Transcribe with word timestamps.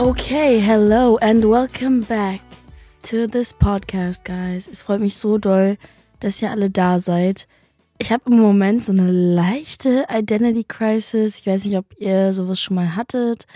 Okay, 0.00 0.60
hello 0.60 1.16
and 1.16 1.44
welcome 1.44 2.02
back 2.02 2.40
to 3.02 3.26
this 3.26 3.52
podcast, 3.52 4.24
guys. 4.24 4.68
Es 4.68 4.82
freut 4.82 5.00
mich 5.00 5.16
so 5.16 5.38
doll, 5.38 5.76
dass 6.20 6.40
ihr 6.40 6.52
alle 6.52 6.70
da 6.70 7.00
seid. 7.00 7.48
Ich 7.98 8.12
habe 8.12 8.30
im 8.30 8.38
Moment 8.38 8.84
so 8.84 8.92
eine 8.92 9.10
leichte 9.10 10.06
Identity 10.08 10.62
Crisis. 10.62 11.40
Ich 11.40 11.48
weiß 11.48 11.64
nicht, 11.64 11.76
ob 11.76 11.86
ihr 11.98 12.32
sowas 12.32 12.60
schon 12.60 12.76
mal 12.76 12.94
hattet. 12.94 13.46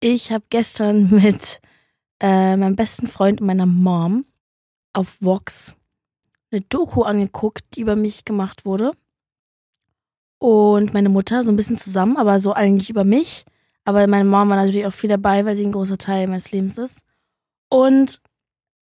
Ich 0.00 0.32
habe 0.32 0.44
gestern 0.50 1.10
mit 1.14 1.60
äh, 2.18 2.56
meinem 2.56 2.74
besten 2.74 3.06
Freund 3.06 3.40
und 3.40 3.46
meiner 3.46 3.66
Mom 3.66 4.24
auf 4.94 5.18
Vox 5.20 5.76
eine 6.50 6.62
Doku 6.62 7.02
angeguckt, 7.02 7.62
die 7.76 7.82
über 7.82 7.94
mich 7.94 8.24
gemacht 8.24 8.64
wurde. 8.64 8.94
Und 10.38 10.92
meine 10.92 11.08
Mutter 11.08 11.44
so 11.44 11.52
ein 11.52 11.56
bisschen 11.56 11.76
zusammen, 11.76 12.16
aber 12.16 12.40
so 12.40 12.52
eigentlich 12.52 12.90
über 12.90 13.04
mich. 13.04 13.44
Aber 13.88 14.06
meine 14.06 14.28
Mom 14.28 14.50
war 14.50 14.56
natürlich 14.56 14.84
auch 14.84 14.92
viel 14.92 15.08
dabei, 15.08 15.46
weil 15.46 15.56
sie 15.56 15.64
ein 15.64 15.72
großer 15.72 15.96
Teil 15.96 16.26
meines 16.26 16.52
Lebens 16.52 16.76
ist. 16.76 17.00
Und 17.70 18.20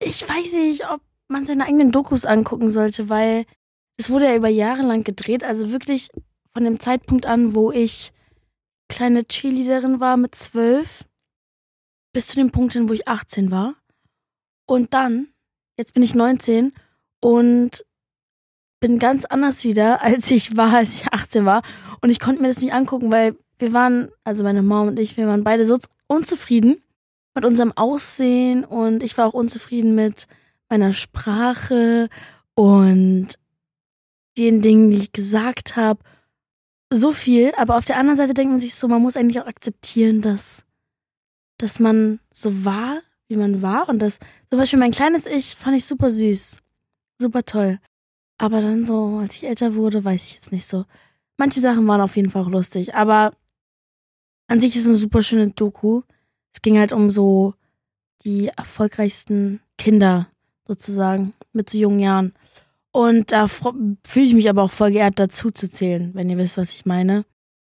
ich 0.02 0.28
weiß 0.28 0.54
nicht, 0.54 0.90
ob 0.90 1.00
man 1.28 1.46
seine 1.46 1.64
eigenen 1.64 1.92
Dokus 1.92 2.24
angucken 2.24 2.70
sollte, 2.70 3.08
weil 3.08 3.46
es 3.96 4.10
wurde 4.10 4.24
ja 4.24 4.34
über 4.34 4.48
Jahre 4.48 4.82
lang 4.82 5.04
gedreht. 5.04 5.44
Also 5.44 5.70
wirklich 5.70 6.08
von 6.52 6.64
dem 6.64 6.80
Zeitpunkt 6.80 7.24
an, 7.24 7.54
wo 7.54 7.70
ich 7.70 8.12
kleine 8.88 9.24
Cheerleaderin 9.24 10.00
war 10.00 10.16
mit 10.16 10.34
zwölf, 10.34 11.08
bis 12.12 12.26
zu 12.26 12.34
dem 12.34 12.50
Punkt 12.50 12.72
hin, 12.72 12.88
wo 12.88 12.92
ich 12.92 13.06
18 13.06 13.52
war. 13.52 13.76
Und 14.66 14.92
dann, 14.92 15.28
jetzt 15.78 15.94
bin 15.94 16.02
ich 16.02 16.16
19 16.16 16.72
und 17.20 17.84
bin 18.80 18.98
ganz 18.98 19.24
anders 19.24 19.62
wieder, 19.62 20.02
als 20.02 20.28
ich 20.32 20.56
war, 20.56 20.74
als 20.74 20.96
ich 20.96 21.12
18 21.12 21.44
war. 21.44 21.62
Und 22.00 22.10
ich 22.10 22.18
konnte 22.18 22.42
mir 22.42 22.48
das 22.48 22.60
nicht 22.60 22.74
angucken, 22.74 23.12
weil 23.12 23.36
wir 23.58 23.72
waren, 23.72 24.10
also 24.24 24.44
meine 24.44 24.62
Mom 24.62 24.88
und 24.88 24.98
ich, 24.98 25.16
wir 25.16 25.26
waren 25.26 25.44
beide 25.44 25.64
so 25.64 25.78
unzufrieden 26.06 26.82
mit 27.34 27.44
unserem 27.44 27.72
Aussehen 27.76 28.64
und 28.64 29.02
ich 29.02 29.16
war 29.18 29.26
auch 29.26 29.34
unzufrieden 29.34 29.94
mit 29.94 30.26
meiner 30.68 30.92
Sprache 30.92 32.08
und 32.54 33.28
den 34.38 34.62
Dingen, 34.62 34.90
die 34.90 34.98
ich 34.98 35.12
gesagt 35.12 35.76
habe. 35.76 36.00
So 36.92 37.12
viel, 37.12 37.52
aber 37.56 37.76
auf 37.76 37.84
der 37.84 37.98
anderen 37.98 38.16
Seite 38.16 38.34
denkt 38.34 38.52
man 38.52 38.60
sich 38.60 38.74
so, 38.74 38.88
man 38.88 39.02
muss 39.02 39.16
eigentlich 39.16 39.40
auch 39.40 39.46
akzeptieren, 39.46 40.20
dass, 40.20 40.64
dass 41.58 41.80
man 41.80 42.20
so 42.30 42.64
war, 42.64 43.00
wie 43.28 43.36
man 43.36 43.60
war 43.60 43.88
und 43.88 43.98
das, 43.98 44.18
zum 44.50 44.58
Beispiel 44.58 44.78
mein 44.78 44.92
kleines 44.92 45.26
Ich 45.26 45.56
fand 45.56 45.76
ich 45.76 45.84
super 45.84 46.10
süß, 46.10 46.62
super 47.20 47.44
toll. 47.44 47.80
Aber 48.38 48.60
dann 48.60 48.84
so, 48.84 49.18
als 49.18 49.34
ich 49.34 49.44
älter 49.44 49.74
wurde, 49.74 50.04
weiß 50.04 50.28
ich 50.28 50.34
jetzt 50.34 50.52
nicht 50.52 50.66
so. 50.66 50.84
Manche 51.38 51.60
Sachen 51.60 51.86
waren 51.86 52.00
auf 52.00 52.16
jeden 52.16 52.30
Fall 52.30 52.42
auch 52.42 52.50
lustig, 52.50 52.94
aber 52.94 53.32
an 54.48 54.60
sich 54.60 54.76
ist 54.76 54.82
es 54.82 54.88
eine 54.88 54.96
super 54.96 55.22
schöne 55.22 55.50
Doku. 55.50 56.02
Es 56.52 56.62
ging 56.62 56.78
halt 56.78 56.92
um 56.92 57.10
so 57.10 57.54
die 58.24 58.48
erfolgreichsten 58.48 59.60
Kinder 59.78 60.28
sozusagen 60.66 61.34
mit 61.52 61.70
so 61.70 61.78
jungen 61.78 62.00
Jahren. 62.00 62.32
Und 62.92 63.32
da 63.32 63.46
fühle 63.46 63.96
ich 64.14 64.34
mich 64.34 64.48
aber 64.48 64.62
auch 64.62 64.70
voll 64.70 64.92
geehrt, 64.92 65.18
dazu 65.18 65.50
zu 65.50 65.68
zählen, 65.68 66.12
wenn 66.14 66.30
ihr 66.30 66.38
wisst, 66.38 66.56
was 66.56 66.72
ich 66.72 66.86
meine. 66.86 67.24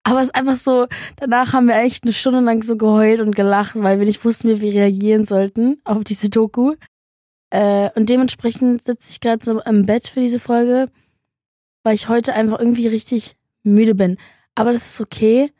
Aber 0.03 0.21
es 0.21 0.27
ist 0.27 0.35
einfach 0.35 0.55
so, 0.55 0.87
danach 1.17 1.53
haben 1.53 1.67
wir 1.67 1.75
echt 1.75 2.03
eine 2.03 2.13
Stunde 2.13 2.39
lang 2.39 2.63
so 2.63 2.77
geheult 2.77 3.19
und 3.19 3.35
gelacht, 3.35 3.75
weil 3.75 3.99
wir 3.99 4.05
nicht 4.05 4.23
wussten, 4.23 4.47
wie 4.47 4.61
wir 4.61 4.73
reagieren 4.73 5.25
sollten 5.25 5.81
auf 5.83 6.03
diese 6.03 6.29
Doku. 6.29 6.75
Äh, 7.49 7.89
und 7.95 8.09
dementsprechend 8.09 8.83
sitze 8.83 9.11
ich 9.11 9.19
gerade 9.19 9.43
so 9.43 9.59
im 9.59 9.85
Bett 9.85 10.07
für 10.07 10.21
diese 10.21 10.39
Folge, 10.39 10.89
weil 11.83 11.95
ich 11.95 12.07
heute 12.07 12.33
einfach 12.33 12.59
irgendwie 12.59 12.87
richtig 12.87 13.35
müde 13.63 13.95
bin. 13.95 14.17
Aber 14.55 14.71
das 14.71 14.91
ist 14.91 15.01
okay, 15.01 15.51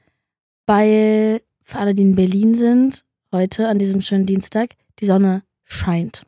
weil 0.68 1.42
für 1.64 1.80
alle, 1.80 1.96
die 1.96 2.04
in 2.04 2.16
Berlin 2.16 2.54
sind, 2.54 3.04
heute 3.32 3.68
an 3.68 3.80
diesem 3.80 4.02
schönen 4.02 4.26
Dienstag, 4.26 4.76
die 5.00 5.06
Sonne 5.06 5.44
scheint. 5.64 6.26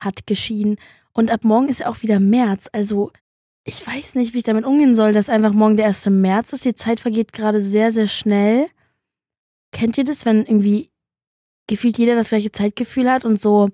Hat 0.00 0.26
geschienen. 0.26 0.76
Und 1.12 1.30
ab 1.30 1.44
morgen 1.44 1.68
ist 1.68 1.80
ja 1.80 1.88
auch 1.88 2.02
wieder 2.02 2.20
März. 2.20 2.68
Also 2.72 3.10
ich 3.64 3.84
weiß 3.86 4.14
nicht, 4.14 4.32
wie 4.32 4.38
ich 4.38 4.44
damit 4.44 4.64
umgehen 4.64 4.94
soll, 4.94 5.12
dass 5.12 5.28
einfach 5.28 5.52
morgen 5.52 5.76
der 5.76 5.86
1. 5.86 6.06
März 6.06 6.52
ist. 6.52 6.64
Die 6.64 6.74
Zeit 6.74 7.00
vergeht 7.00 7.32
gerade 7.32 7.60
sehr, 7.60 7.90
sehr 7.90 8.06
schnell. 8.06 8.68
Kennt 9.72 9.98
ihr 9.98 10.04
das, 10.04 10.24
wenn 10.24 10.38
irgendwie 10.44 10.90
gefühlt 11.66 11.98
jeder 11.98 12.16
das 12.16 12.30
gleiche 12.30 12.52
Zeitgefühl 12.52 13.10
hat 13.10 13.24
und 13.24 13.40
so 13.40 13.70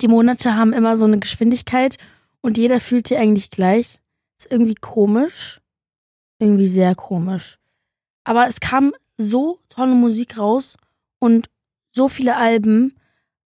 die 0.00 0.08
Monate 0.08 0.56
haben 0.56 0.72
immer 0.72 0.96
so 0.96 1.04
eine 1.04 1.18
Geschwindigkeit 1.18 1.96
und 2.40 2.58
jeder 2.58 2.80
fühlt 2.80 3.06
sie 3.06 3.16
eigentlich 3.16 3.50
gleich? 3.50 4.00
Ist 4.38 4.50
irgendwie 4.50 4.74
komisch. 4.74 5.60
Irgendwie 6.38 6.66
sehr 6.66 6.94
komisch. 6.94 7.58
Aber 8.24 8.48
es 8.48 8.60
kam 8.60 8.92
so 9.22 9.58
tolle 9.68 9.94
Musik 9.94 10.38
raus 10.38 10.76
und 11.18 11.48
so 11.92 12.08
viele 12.08 12.36
Alben, 12.36 12.96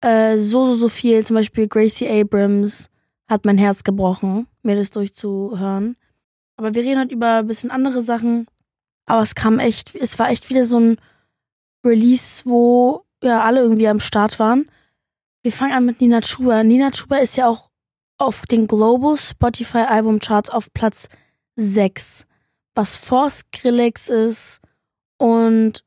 äh, 0.02 0.38
so, 0.38 0.68
so, 0.68 0.76
so 0.76 0.90
viel. 0.90 1.26
Zum 1.26 1.36
Beispiel 1.36 1.68
Gracie 1.68 2.08
Abrams 2.08 2.90
hat 3.28 3.46
mein 3.46 3.58
Herz 3.58 3.84
gebrochen, 3.84 4.48
mir 4.64 4.76
das 4.76 4.92
durchzuhören. 4.92 5.98
Aber 6.56 6.74
wir 6.74 6.84
reden 6.84 7.00
halt 7.00 7.12
über 7.12 7.40
ein 7.40 7.48
bisschen 7.48 7.72
andere 7.72 8.02
Sachen. 8.02 8.48
Aber 9.06 9.22
es 9.22 9.36
kam 9.36 9.60
echt, 9.60 9.96
es 9.96 10.18
war 10.20 10.30
echt 10.30 10.50
wieder 10.50 10.66
so 10.66 10.80
ein 10.80 10.98
Release, 11.86 12.44
wo 12.46 13.06
ja 13.24 13.42
alle 13.42 13.62
irgendwie 13.62 13.88
am 13.88 14.00
Start 14.00 14.40
waren. 14.40 14.70
Wir 15.44 15.52
fangen 15.52 15.74
an 15.74 15.86
mit 15.86 16.02
Nina 16.02 16.22
Chuba. 16.22 16.64
Nina 16.64 16.92
Chuba 16.92 17.18
ist 17.18 17.38
ja 17.38 17.48
auch 17.48 17.70
auf 18.18 18.46
den 18.46 18.68
Global 18.68 19.18
Spotify 19.18 19.80
Album 19.80 20.20
Charts 20.20 20.50
auf 20.50 20.74
Platz 20.74 21.10
6. 21.56 22.26
Was 22.76 22.98
vor 22.98 23.30
Skrillex 23.30 24.10
ist, 24.10 24.60
und 25.18 25.84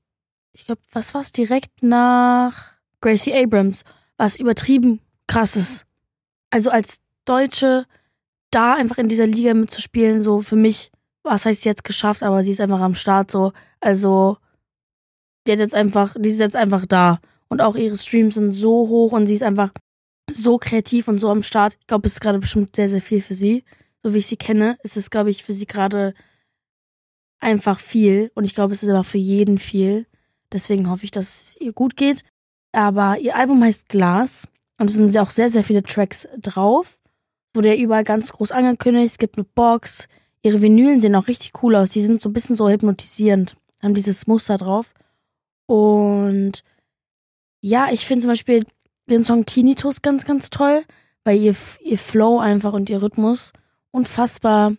ich 0.53 0.67
glaube, 0.67 0.81
was 0.93 1.15
war's 1.15 1.33
direkt 1.33 1.83
nach 1.83 2.73
Gracie 3.01 3.35
Abrams, 3.35 3.85
was 4.17 4.37
übertrieben 4.37 5.01
krasses. 5.27 5.87
Also 6.51 6.71
als 6.71 7.01
Deutsche 7.25 7.87
da 8.51 8.75
einfach 8.75 8.99
in 8.99 9.09
dieser 9.09 9.27
Liga 9.27 9.55
mitzuspielen, 9.55 10.21
so 10.21 10.43
für 10.43 10.57
mich, 10.57 10.91
was 11.23 11.47
heißt 11.47 11.65
jetzt 11.65 11.85
geschafft, 11.85 12.23
aber 12.23 12.43
sie 12.43 12.51
ist 12.51 12.61
einfach 12.61 12.81
am 12.81 12.95
Start 12.95 13.31
so. 13.31 13.53
Also 13.81 14.39
die 15.47 15.53
hat 15.53 15.61
jetzt 15.61 15.75
einfach, 15.75 16.15
die 16.19 16.29
ist 16.29 16.41
jetzt 16.41 16.57
einfach 16.57 16.87
da. 16.87 17.21
Und 17.49 17.61
auch 17.61 17.77
ihre 17.77 17.97
Streams 17.97 18.35
sind 18.35 18.53
so 18.53 18.89
hoch 18.89 19.13
und 19.13 19.27
sie 19.27 19.35
ist 19.35 19.43
einfach 19.43 19.71
so 20.31 20.59
kreativ 20.59 21.09
und 21.09 21.19
so 21.19 21.31
am 21.31 21.43
Start. 21.43 21.77
Ich 21.81 21.87
glaube, 21.87 22.07
es 22.07 22.15
ist 22.15 22.21
gerade 22.21 22.39
bestimmt 22.39 22.77
sehr, 22.77 22.89
sehr 22.89 23.01
viel 23.01 23.23
für 23.23 23.35
sie. 23.35 23.65
So 24.03 24.15
wie 24.15 24.19
ich 24.19 24.27
sie 24.27 24.37
kenne, 24.37 24.79
ist 24.83 24.97
es, 24.97 25.11
glaube 25.11 25.31
ich, 25.31 25.45
für 25.45 25.53
sie 25.53 25.67
gerade 25.67 26.15
einfach 27.41 27.81
viel 27.81 28.31
und 28.35 28.45
ich 28.45 28.55
glaube, 28.55 28.75
es 28.75 28.83
ist 28.83 28.89
aber 28.89 29.05
für 29.05 29.19
jeden 29.19 29.59
viel. 29.59 30.07
Deswegen 30.53 30.91
hoffe 30.91 31.05
ich, 31.05 31.11
dass 31.11 31.27
es 31.27 31.57
ihr 31.61 31.73
gut 31.73 31.97
geht. 31.97 32.23
Aber 32.73 33.19
ihr 33.19 33.37
Album 33.37 33.63
heißt 33.63 33.89
Glas 33.89 34.47
und 34.79 34.91
es 34.91 34.97
sind 34.97 35.17
auch 35.19 35.31
sehr, 35.31 35.49
sehr 35.49 35.65
viele 35.65 35.83
Tracks 35.83 36.29
drauf. 36.39 36.99
Wurde 37.55 37.75
ja 37.75 37.83
überall 37.83 38.05
ganz 38.05 38.31
groß 38.33 38.53
angekündigt. 38.53 39.13
Es 39.13 39.19
gibt 39.19 39.37
eine 39.37 39.45
Box. 39.45 40.09
Ihre 40.43 40.63
Vinylen 40.63 41.01
sehen 41.01 41.17
auch 41.17 41.29
richtig 41.29 41.53
cool 41.63 41.75
aus. 41.75 41.91
Die 41.91 42.01
sind 42.01 42.21
so 42.21 42.29
ein 42.29 42.33
bisschen 42.33 42.57
so 42.57 42.69
hypnotisierend. 42.69 43.57
Haben 43.83 43.95
dieses 43.95 44.27
Muster 44.27 44.57
drauf. 44.57 44.93
Und 45.67 46.63
ja, 47.61 47.89
ich 47.91 48.07
finde 48.07 48.23
zum 48.23 48.31
Beispiel 48.31 48.65
den 49.09 49.25
Song 49.25 49.47
Tinnitus 49.47 50.03
ganz, 50.03 50.25
ganz 50.25 50.51
toll, 50.51 50.85
weil 51.25 51.39
ihr, 51.39 51.55
ihr 51.83 51.99
Flow 51.99 52.39
einfach 52.39 52.73
und 52.73 52.89
ihr 52.89 53.03
Rhythmus 53.03 53.53
unfassbar 53.91 54.75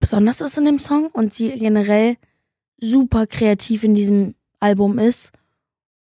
besonders 0.00 0.40
ist 0.40 0.58
in 0.58 0.64
dem 0.64 0.78
Song 0.78 1.06
und 1.08 1.34
sie 1.34 1.50
generell 1.52 2.16
super 2.78 3.26
kreativ 3.26 3.84
in 3.84 3.94
diesem 3.94 4.34
Album 4.60 4.98
ist 4.98 5.32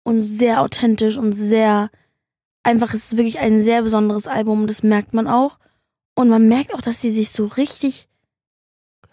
und 0.03 0.24
sehr 0.24 0.62
authentisch 0.62 1.18
und 1.18 1.34
sehr 1.34 1.90
einfach 2.63 2.94
es 2.94 3.06
ist 3.06 3.18
wirklich 3.18 3.40
ein 3.40 3.62
sehr 3.62 3.81
besonderes 3.81 4.28
Album, 4.28 4.68
das 4.68 4.84
merkt 4.84 5.13
man 5.13 5.28
auch 5.28 5.59
und 6.16 6.30
man 6.30 6.47
merkt 6.47 6.74
auch, 6.74 6.81
dass 6.81 7.01
sie 7.01 7.12
sich 7.12 7.31
so 7.31 7.46
richtig 7.46 8.07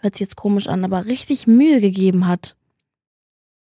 hört 0.01 0.15
sich 0.15 0.21
jetzt 0.21 0.35
komisch 0.35 0.67
an, 0.67 0.83
aber 0.83 1.05
richtig 1.05 1.47
Mühe 1.47 1.81
gegeben 1.81 2.27
hat. 2.27 2.55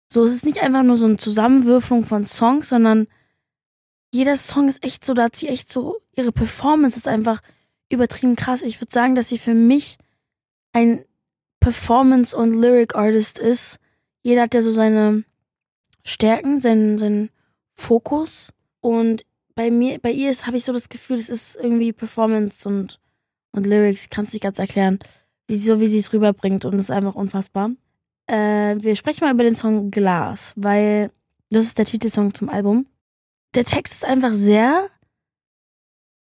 So, 0.08 0.24
es 0.24 0.32
ist 0.32 0.46
nicht 0.46 0.62
einfach 0.62 0.82
nur 0.82 0.96
so 0.96 1.04
eine 1.04 1.18
Zusammenwürfelung 1.18 2.04
von 2.04 2.24
Songs, 2.24 2.68
sondern 2.68 3.08
jeder 4.12 4.36
Song 4.36 4.68
ist 4.68 4.82
echt 4.82 5.04
so, 5.04 5.12
da 5.12 5.24
hat 5.24 5.36
sie 5.36 5.48
echt 5.48 5.70
so, 5.70 6.00
ihre 6.16 6.32
Performance 6.32 6.96
ist 6.96 7.08
einfach 7.08 7.40
übertrieben 7.90 8.36
krass. 8.36 8.62
Ich 8.62 8.80
würde 8.80 8.92
sagen, 8.92 9.14
dass 9.14 9.28
sie 9.28 9.38
für 9.38 9.54
mich 9.54 9.98
ein 10.72 11.04
Performance- 11.68 12.34
und 12.34 12.54
Lyric-Artist 12.54 13.38
ist. 13.38 13.78
Jeder 14.22 14.42
hat 14.42 14.54
ja 14.54 14.62
so 14.62 14.70
seine 14.70 15.24
Stärken, 16.02 16.62
seinen, 16.62 16.98
seinen 16.98 17.28
Fokus. 17.74 18.54
Und 18.80 19.26
bei 19.54 19.70
mir, 19.70 19.98
bei 19.98 20.10
ihr 20.10 20.32
habe 20.32 20.56
ich 20.56 20.64
so 20.64 20.72
das 20.72 20.88
Gefühl, 20.88 21.16
es 21.16 21.28
ist 21.28 21.56
irgendwie 21.56 21.92
Performance 21.92 22.66
und, 22.66 23.00
und 23.52 23.66
Lyrics. 23.66 24.04
Ich 24.04 24.10
kann 24.10 24.24
es 24.24 24.32
nicht 24.32 24.40
ganz 24.40 24.58
erklären, 24.58 24.98
wie, 25.46 25.58
so 25.58 25.78
wie 25.78 25.88
sie 25.88 25.98
es 25.98 26.10
rüberbringt 26.10 26.64
und 26.64 26.74
es 26.76 26.84
ist 26.84 26.90
einfach 26.90 27.14
unfassbar. 27.14 27.72
Äh, 28.26 28.76
wir 28.80 28.96
sprechen 28.96 29.26
mal 29.26 29.34
über 29.34 29.42
den 29.42 29.54
Song 29.54 29.90
Glas, 29.90 30.54
weil 30.56 31.10
das 31.50 31.66
ist 31.66 31.76
der 31.76 31.84
Titelsong 31.84 32.32
zum 32.32 32.48
Album. 32.48 32.86
Der 33.54 33.64
Text 33.64 33.92
ist 33.92 34.04
einfach 34.06 34.32
sehr, 34.32 34.88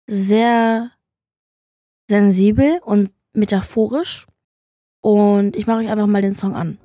sehr 0.06 0.92
sensibel 2.08 2.80
und 2.86 3.10
metaphorisch. 3.34 4.26
Und 5.00 5.56
ich 5.56 5.66
mache 5.66 5.78
euch 5.78 5.88
einfach 5.88 6.06
mal 6.06 6.22
den 6.22 6.34
Song 6.34 6.54
an. 6.54 6.78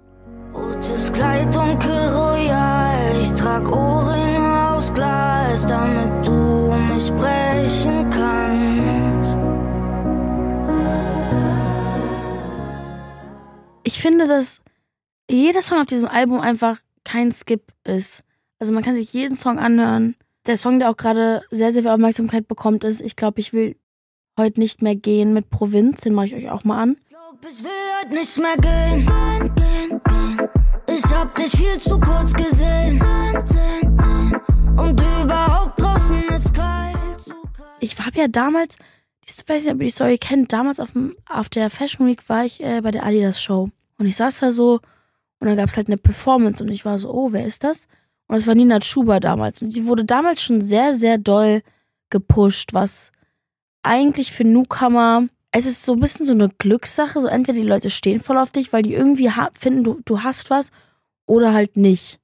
Rotes 0.53 1.11
Kleid, 1.11 1.53
dunkel 1.55 2.09
royal, 2.09 3.21
ich 3.21 3.31
trag 3.33 3.71
Ohrringe 3.71 4.69
aus 4.71 4.91
Glas, 4.93 5.65
damit 5.65 6.27
du 6.27 6.73
mich 6.91 7.11
brechen 7.13 8.09
kannst. 8.09 9.37
Ich 13.83 14.01
finde, 14.01 14.27
dass 14.27 14.61
jeder 15.29 15.61
Song 15.61 15.79
auf 15.79 15.85
diesem 15.85 16.07
Album 16.07 16.39
einfach 16.39 16.77
kein 17.03 17.31
Skip 17.31 17.71
ist. 17.83 18.23
Also 18.59 18.73
man 18.73 18.83
kann 18.83 18.95
sich 18.95 19.13
jeden 19.13 19.35
Song 19.35 19.57
anhören. 19.57 20.15
Der 20.45 20.57
Song, 20.57 20.79
der 20.79 20.89
auch 20.89 20.97
gerade 20.97 21.43
sehr, 21.51 21.71
sehr 21.71 21.83
viel 21.83 21.91
Aufmerksamkeit 21.91 22.47
bekommt, 22.47 22.83
ist 22.83 23.01
Ich 23.01 23.15
glaube, 23.15 23.39
ich 23.39 23.53
will 23.53 23.75
heute 24.37 24.59
nicht 24.59 24.81
mehr 24.81 24.95
gehen 24.95 25.33
mit 25.33 25.49
Provinz. 25.49 26.01
Den 26.01 26.13
mache 26.13 26.27
ich 26.27 26.35
euch 26.35 26.49
auch 26.49 26.63
mal 26.63 26.81
an. 26.81 26.97
Ich 27.49 27.63
will 27.63 27.71
heute 27.99 28.13
nicht 28.13 28.37
mehr 28.37 28.55
gehen. 28.57 30.01
Ich 30.87 31.03
hab 31.05 31.33
dich 31.33 31.51
viel 31.51 31.79
zu 31.79 31.99
kurz 31.99 32.33
gesehen. 32.33 33.01
Und 34.77 35.01
überhaupt 35.01 35.81
draußen 35.81 36.23
ist 36.29 36.53
kalt. 36.53 36.97
Ich 37.79 37.97
habe 37.97 38.17
ja 38.17 38.27
damals, 38.27 38.77
ich 39.25 39.33
weiß 39.47 39.63
nicht, 39.63 39.73
ob 39.73 39.79
ihr 39.79 39.87
die 39.87 39.91
Story 39.91 40.17
kennt, 40.19 40.53
damals 40.53 40.79
auf, 40.79 40.91
dem, 40.91 41.15
auf 41.27 41.49
der 41.49 41.71
Fashion 41.71 42.05
Week 42.05 42.29
war 42.29 42.45
ich 42.45 42.63
äh, 42.63 42.81
bei 42.81 42.91
der 42.91 43.05
Adidas 43.05 43.41
Show. 43.41 43.69
Und 43.97 44.05
ich 44.05 44.15
saß 44.15 44.39
da 44.39 44.51
so 44.51 44.79
und 45.39 45.47
dann 45.47 45.57
gab's 45.57 45.77
halt 45.77 45.87
eine 45.87 45.97
Performance 45.97 46.63
und 46.63 46.69
ich 46.69 46.85
war 46.85 46.99
so, 46.99 47.11
oh, 47.11 47.31
wer 47.31 47.45
ist 47.45 47.63
das? 47.63 47.87
Und 48.27 48.35
es 48.35 48.45
war 48.45 48.53
Nina 48.53 48.79
Chuba 48.79 49.19
damals. 49.19 49.63
Und 49.63 49.71
sie 49.71 49.87
wurde 49.87 50.05
damals 50.05 50.43
schon 50.43 50.61
sehr, 50.61 50.93
sehr 50.93 51.17
doll 51.17 51.63
gepusht, 52.11 52.73
was 52.73 53.11
eigentlich 53.81 54.31
für 54.31 54.43
Newcomer, 54.43 55.27
es 55.51 55.65
ist 55.65 55.83
so 55.83 55.93
ein 55.93 55.99
bisschen 55.99 56.25
so 56.25 56.33
eine 56.33 56.49
Glückssache. 56.49 57.19
So 57.19 57.27
entweder 57.27 57.59
die 57.59 57.67
Leute 57.67 57.89
stehen 57.89 58.21
voll 58.21 58.37
auf 58.37 58.51
dich, 58.51 58.71
weil 58.73 58.83
die 58.83 58.93
irgendwie 58.93 59.29
finden, 59.53 59.83
du, 59.83 60.01
du 60.05 60.23
hast 60.23 60.49
was, 60.49 60.71
oder 61.25 61.53
halt 61.53 61.77
nicht. 61.77 62.19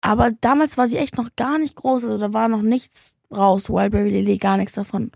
Aber 0.00 0.30
damals 0.40 0.78
war 0.78 0.86
sie 0.86 0.98
echt 0.98 1.16
noch 1.16 1.30
gar 1.36 1.58
nicht 1.58 1.74
groß, 1.76 2.04
also 2.04 2.18
da 2.18 2.32
war 2.32 2.48
noch 2.48 2.62
nichts 2.62 3.16
raus, 3.34 3.68
Wildberry 3.68 4.10
Lily, 4.10 4.38
gar 4.38 4.56
nichts 4.56 4.74
davon. 4.74 5.10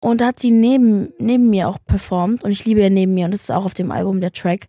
Und 0.00 0.20
da 0.20 0.28
hat 0.28 0.38
sie 0.38 0.50
neben, 0.50 1.12
neben 1.18 1.50
mir 1.50 1.68
auch 1.68 1.78
performt 1.84 2.44
und 2.44 2.50
ich 2.50 2.64
liebe 2.64 2.80
ja 2.80 2.90
neben 2.90 3.14
mir 3.14 3.26
und 3.26 3.32
das 3.32 3.42
ist 3.42 3.50
auch 3.50 3.64
auf 3.64 3.74
dem 3.74 3.90
Album 3.90 4.20
der 4.20 4.32
Track. 4.32 4.68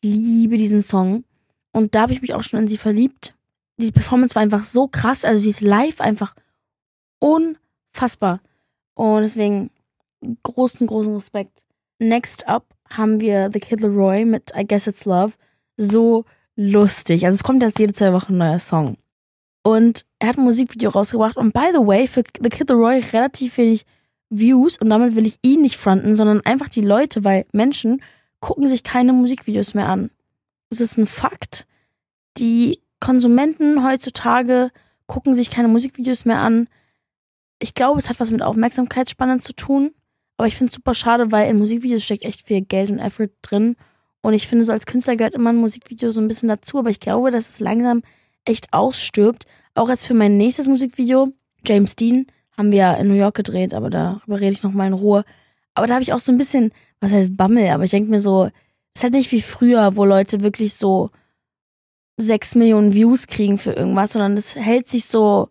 Ich 0.00 0.10
liebe 0.14 0.56
diesen 0.56 0.82
Song. 0.82 1.24
Und 1.72 1.94
da 1.94 2.02
habe 2.02 2.12
ich 2.12 2.22
mich 2.22 2.34
auch 2.34 2.42
schon 2.42 2.60
in 2.60 2.68
sie 2.68 2.78
verliebt 2.78 3.34
die 3.78 3.92
Performance 3.92 4.34
war 4.34 4.42
einfach 4.42 4.64
so 4.64 4.88
krass. 4.88 5.24
Also 5.24 5.40
sie 5.40 5.50
ist 5.50 5.60
live 5.60 6.00
einfach 6.00 6.34
unfassbar. 7.20 8.40
Und 8.94 9.22
deswegen 9.22 9.70
großen, 10.42 10.86
großen 10.86 11.14
Respekt. 11.14 11.64
Next 11.98 12.46
up 12.48 12.74
haben 12.90 13.20
wir 13.20 13.50
The 13.52 13.60
Kid 13.60 13.80
Leroy 13.80 14.24
mit 14.24 14.52
I 14.56 14.66
Guess 14.66 14.86
It's 14.86 15.04
Love. 15.04 15.34
So 15.76 16.24
lustig. 16.56 17.24
Also 17.24 17.36
es 17.36 17.44
kommt 17.44 17.62
jetzt 17.62 17.78
jede 17.78 17.92
zwei 17.92 18.12
Wochen 18.12 18.34
ein 18.34 18.38
neuer 18.38 18.58
Song. 18.58 18.96
Und 19.62 20.04
er 20.18 20.28
hat 20.28 20.38
ein 20.38 20.44
Musikvideo 20.44 20.90
rausgebracht. 20.90 21.36
Und 21.36 21.52
by 21.52 21.70
the 21.72 21.86
way, 21.86 22.06
für 22.06 22.22
The 22.40 22.48
Kid 22.48 22.68
Leroy 22.68 23.00
relativ 23.12 23.58
wenig 23.58 23.84
Views. 24.30 24.78
Und 24.78 24.90
damit 24.90 25.14
will 25.16 25.26
ich 25.26 25.38
ihn 25.42 25.62
nicht 25.62 25.76
fronten, 25.76 26.16
sondern 26.16 26.40
einfach 26.44 26.68
die 26.68 26.82
Leute, 26.82 27.24
weil 27.24 27.46
Menschen 27.52 28.02
gucken 28.40 28.68
sich 28.68 28.84
keine 28.84 29.12
Musikvideos 29.12 29.74
mehr 29.74 29.88
an. 29.88 30.10
Das 30.70 30.80
ist 30.80 30.96
ein 30.96 31.06
Fakt. 31.06 31.66
Die 32.36 32.80
Konsumenten 33.00 33.84
heutzutage 33.84 34.70
gucken 35.06 35.34
sich 35.34 35.50
keine 35.50 35.68
Musikvideos 35.68 36.24
mehr 36.24 36.38
an. 36.38 36.68
Ich 37.58 37.74
glaube, 37.74 37.98
es 37.98 38.08
hat 38.08 38.20
was 38.20 38.30
mit 38.30 38.42
Aufmerksamkeitsspannen 38.42 39.40
zu 39.40 39.52
tun. 39.52 39.92
Aber 40.38 40.46
ich 40.48 40.56
finde 40.56 40.70
es 40.70 40.76
super 40.76 40.94
schade, 40.94 41.30
weil 41.30 41.50
in 41.50 41.58
Musikvideos 41.58 42.04
steckt 42.04 42.22
echt 42.22 42.46
viel 42.46 42.62
Geld 42.62 42.90
und 42.90 43.00
Effort 43.00 43.30
drin. 43.42 43.76
Und 44.22 44.32
ich 44.34 44.48
finde, 44.48 44.64
so 44.64 44.72
als 44.72 44.86
Künstler 44.86 45.16
gehört 45.16 45.34
immer 45.34 45.50
ein 45.50 45.56
Musikvideo 45.56 46.12
so 46.12 46.20
ein 46.20 46.28
bisschen 46.28 46.48
dazu. 46.48 46.78
Aber 46.78 46.90
ich 46.90 47.00
glaube, 47.00 47.30
dass 47.30 47.48
es 47.48 47.60
langsam 47.60 48.02
echt 48.44 48.72
ausstirbt. 48.72 49.46
Auch 49.74 49.88
jetzt 49.88 50.06
für 50.06 50.14
mein 50.14 50.36
nächstes 50.36 50.68
Musikvideo, 50.68 51.32
James 51.66 51.96
Dean, 51.96 52.26
haben 52.56 52.72
wir 52.72 52.78
ja 52.78 52.94
in 52.94 53.08
New 53.08 53.14
York 53.14 53.34
gedreht, 53.36 53.74
aber 53.74 53.90
darüber 53.90 54.40
rede 54.40 54.52
ich 54.52 54.62
nochmal 54.62 54.88
in 54.88 54.92
Ruhe. 54.92 55.24
Aber 55.74 55.86
da 55.86 55.94
habe 55.94 56.02
ich 56.02 56.12
auch 56.12 56.20
so 56.20 56.32
ein 56.32 56.38
bisschen, 56.38 56.72
was 57.00 57.12
heißt 57.12 57.36
Bammel, 57.36 57.68
aber 57.68 57.84
ich 57.84 57.92
denke 57.92 58.10
mir 58.10 58.18
so, 58.18 58.50
ist 58.94 59.04
halt 59.04 59.12
nicht 59.12 59.30
wie 59.30 59.42
früher, 59.42 59.94
wo 59.96 60.04
Leute 60.04 60.42
wirklich 60.42 60.74
so 60.74 61.10
sechs 62.16 62.56
Millionen 62.56 62.94
Views 62.94 63.28
kriegen 63.28 63.58
für 63.58 63.72
irgendwas, 63.72 64.12
sondern 64.12 64.36
es 64.36 64.56
hält 64.56 64.88
sich 64.88 65.06
so 65.06 65.50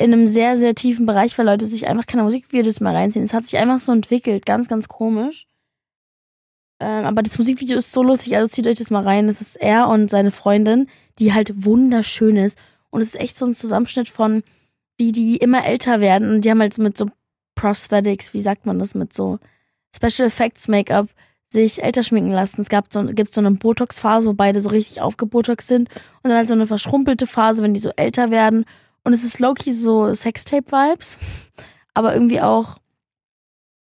in 0.00 0.14
einem 0.14 0.26
sehr, 0.26 0.56
sehr 0.56 0.74
tiefen 0.74 1.04
Bereich, 1.04 1.36
weil 1.36 1.44
Leute 1.44 1.66
sich 1.66 1.86
einfach 1.86 2.06
keine 2.06 2.22
Musikvideos 2.22 2.80
mehr 2.80 2.94
reinziehen. 2.94 3.22
Es 3.22 3.34
hat 3.34 3.46
sich 3.46 3.58
einfach 3.58 3.80
so 3.80 3.92
entwickelt, 3.92 4.46
ganz, 4.46 4.66
ganz 4.66 4.88
komisch. 4.88 5.46
Ähm, 6.80 7.04
aber 7.04 7.22
das 7.22 7.38
Musikvideo 7.38 7.76
ist 7.76 7.92
so 7.92 8.02
lustig, 8.02 8.34
also 8.34 8.50
zieht 8.50 8.66
euch 8.66 8.78
das 8.78 8.90
mal 8.90 9.02
rein. 9.02 9.28
Es 9.28 9.42
ist 9.42 9.56
er 9.56 9.88
und 9.88 10.08
seine 10.08 10.30
Freundin, 10.30 10.88
die 11.18 11.34
halt 11.34 11.66
wunderschön 11.66 12.36
ist. 12.36 12.58
Und 12.88 13.02
es 13.02 13.08
ist 13.08 13.20
echt 13.20 13.36
so 13.36 13.44
ein 13.44 13.54
Zusammenschnitt 13.54 14.08
von, 14.08 14.42
wie 14.96 15.12
die 15.12 15.36
immer 15.36 15.66
älter 15.66 16.00
werden. 16.00 16.30
Und 16.30 16.46
die 16.46 16.50
haben 16.50 16.60
halt 16.60 16.78
mit 16.78 16.96
so 16.96 17.10
Prosthetics, 17.54 18.32
wie 18.32 18.40
sagt 18.40 18.64
man 18.64 18.78
das, 18.78 18.94
mit 18.94 19.12
so 19.12 19.38
Special 19.94 20.28
Effects 20.28 20.66
Make-up 20.66 21.08
sich 21.50 21.82
älter 21.82 22.04
schminken 22.04 22.32
lassen. 22.32 22.62
Es 22.62 22.70
gab 22.70 22.90
so, 22.90 23.04
gibt 23.04 23.34
so 23.34 23.42
eine 23.42 23.50
Botox-Phase, 23.50 24.26
wo 24.26 24.32
beide 24.32 24.62
so 24.62 24.70
richtig 24.70 25.02
aufgebotox 25.02 25.66
sind. 25.66 25.90
Und 26.22 26.30
dann 26.30 26.38
halt 26.38 26.48
so 26.48 26.54
eine 26.54 26.66
verschrumpelte 26.66 27.26
Phase, 27.26 27.62
wenn 27.62 27.74
die 27.74 27.80
so 27.80 27.90
älter 27.96 28.30
werden. 28.30 28.64
Und 29.02 29.12
es 29.12 29.24
ist 29.24 29.38
low-key 29.38 29.72
so 29.72 30.12
Sextape-Vibes. 30.12 31.18
Aber 31.94 32.14
irgendwie 32.14 32.40
auch, 32.40 32.78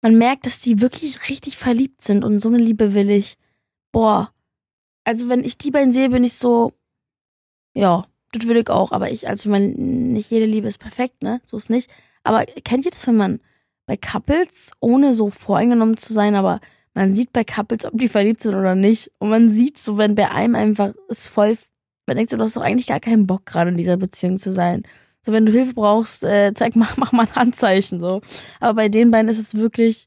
man 0.02 0.16
merkt, 0.16 0.46
dass 0.46 0.60
die 0.60 0.80
wirklich 0.80 1.28
richtig 1.28 1.56
verliebt 1.56 2.02
sind 2.02 2.24
und 2.24 2.40
so 2.40 2.48
eine 2.48 2.58
Liebe 2.58 2.94
will 2.94 3.10
ich. 3.10 3.36
Boah. 3.92 4.32
Also 5.04 5.28
wenn 5.28 5.44
ich 5.44 5.58
die 5.58 5.70
beiden 5.70 5.92
sehe, 5.92 6.10
bin 6.10 6.24
ich 6.24 6.34
so, 6.34 6.72
ja, 7.74 8.06
das 8.32 8.46
will 8.46 8.58
ich 8.58 8.70
auch. 8.70 8.92
Aber 8.92 9.10
ich, 9.10 9.28
also 9.28 9.48
ich 9.48 9.50
meine, 9.50 9.68
nicht 9.68 10.30
jede 10.30 10.46
Liebe 10.46 10.68
ist 10.68 10.78
perfekt, 10.78 11.22
ne? 11.22 11.40
So 11.46 11.56
ist 11.56 11.70
nicht. 11.70 11.90
Aber 12.22 12.44
kennt 12.44 12.84
ihr 12.84 12.90
das, 12.90 13.06
wenn 13.06 13.16
man 13.16 13.40
bei 13.86 13.96
Couples, 13.96 14.72
ohne 14.80 15.14
so 15.14 15.30
voreingenommen 15.30 15.96
zu 15.96 16.12
sein, 16.12 16.34
aber 16.34 16.60
man 16.92 17.14
sieht 17.14 17.32
bei 17.32 17.44
Couples, 17.44 17.84
ob 17.84 17.96
die 17.96 18.08
verliebt 18.08 18.42
sind 18.42 18.54
oder 18.54 18.74
nicht. 18.74 19.10
Und 19.18 19.30
man 19.30 19.48
sieht 19.48 19.78
so, 19.78 19.96
wenn 19.96 20.14
bei 20.14 20.30
einem 20.30 20.54
einfach 20.54 20.92
ist 21.08 21.28
voll, 21.28 21.56
man 22.08 22.16
denkt 22.16 22.30
so, 22.30 22.38
du 22.38 22.42
hast 22.42 22.56
doch 22.56 22.62
eigentlich 22.62 22.86
gar 22.86 23.00
keinen 23.00 23.26
Bock 23.26 23.44
gerade 23.44 23.70
in 23.70 23.76
dieser 23.76 23.98
Beziehung 23.98 24.38
zu 24.38 24.50
sein. 24.52 24.82
So, 25.20 25.32
wenn 25.32 25.44
du 25.44 25.52
Hilfe 25.52 25.74
brauchst, 25.74 26.24
äh, 26.24 26.52
zeig 26.54 26.74
mal, 26.74 26.88
mach 26.96 27.12
mal 27.12 27.28
ein 27.28 27.34
Handzeichen, 27.36 28.00
so. 28.00 28.22
Aber 28.60 28.74
bei 28.74 28.88
den 28.88 29.10
beiden 29.10 29.28
ist 29.28 29.38
es 29.38 29.54
wirklich 29.54 30.06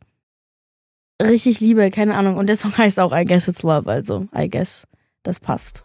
richtig 1.21 1.59
Liebe, 1.59 1.91
keine 1.91 2.15
Ahnung. 2.15 2.37
Und 2.37 2.47
der 2.47 2.55
Song 2.55 2.75
heißt 2.75 2.99
auch 2.99 3.15
I 3.15 3.23
Guess 3.23 3.47
It's 3.47 3.61
Love, 3.61 3.89
also 3.89 4.27
I 4.35 4.49
Guess, 4.49 4.87
das 5.21 5.39
passt. 5.39 5.83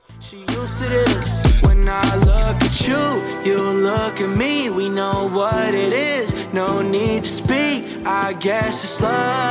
When 1.62 1.86
I 1.86 2.16
look 2.24 2.62
at 2.62 2.80
you, 2.80 2.96
you 3.44 3.58
look 3.58 4.20
at 4.20 4.34
me, 4.36 4.70
we 4.70 4.88
know 4.88 5.28
what 5.28 5.74
it 5.74 5.92
is, 5.92 6.34
no 6.54 6.80
need 6.80 7.24
to 7.24 7.30
speak. 7.30 7.84
I 8.06 8.32
guess 8.40 8.82
it's 8.84 9.00
love. 9.00 9.46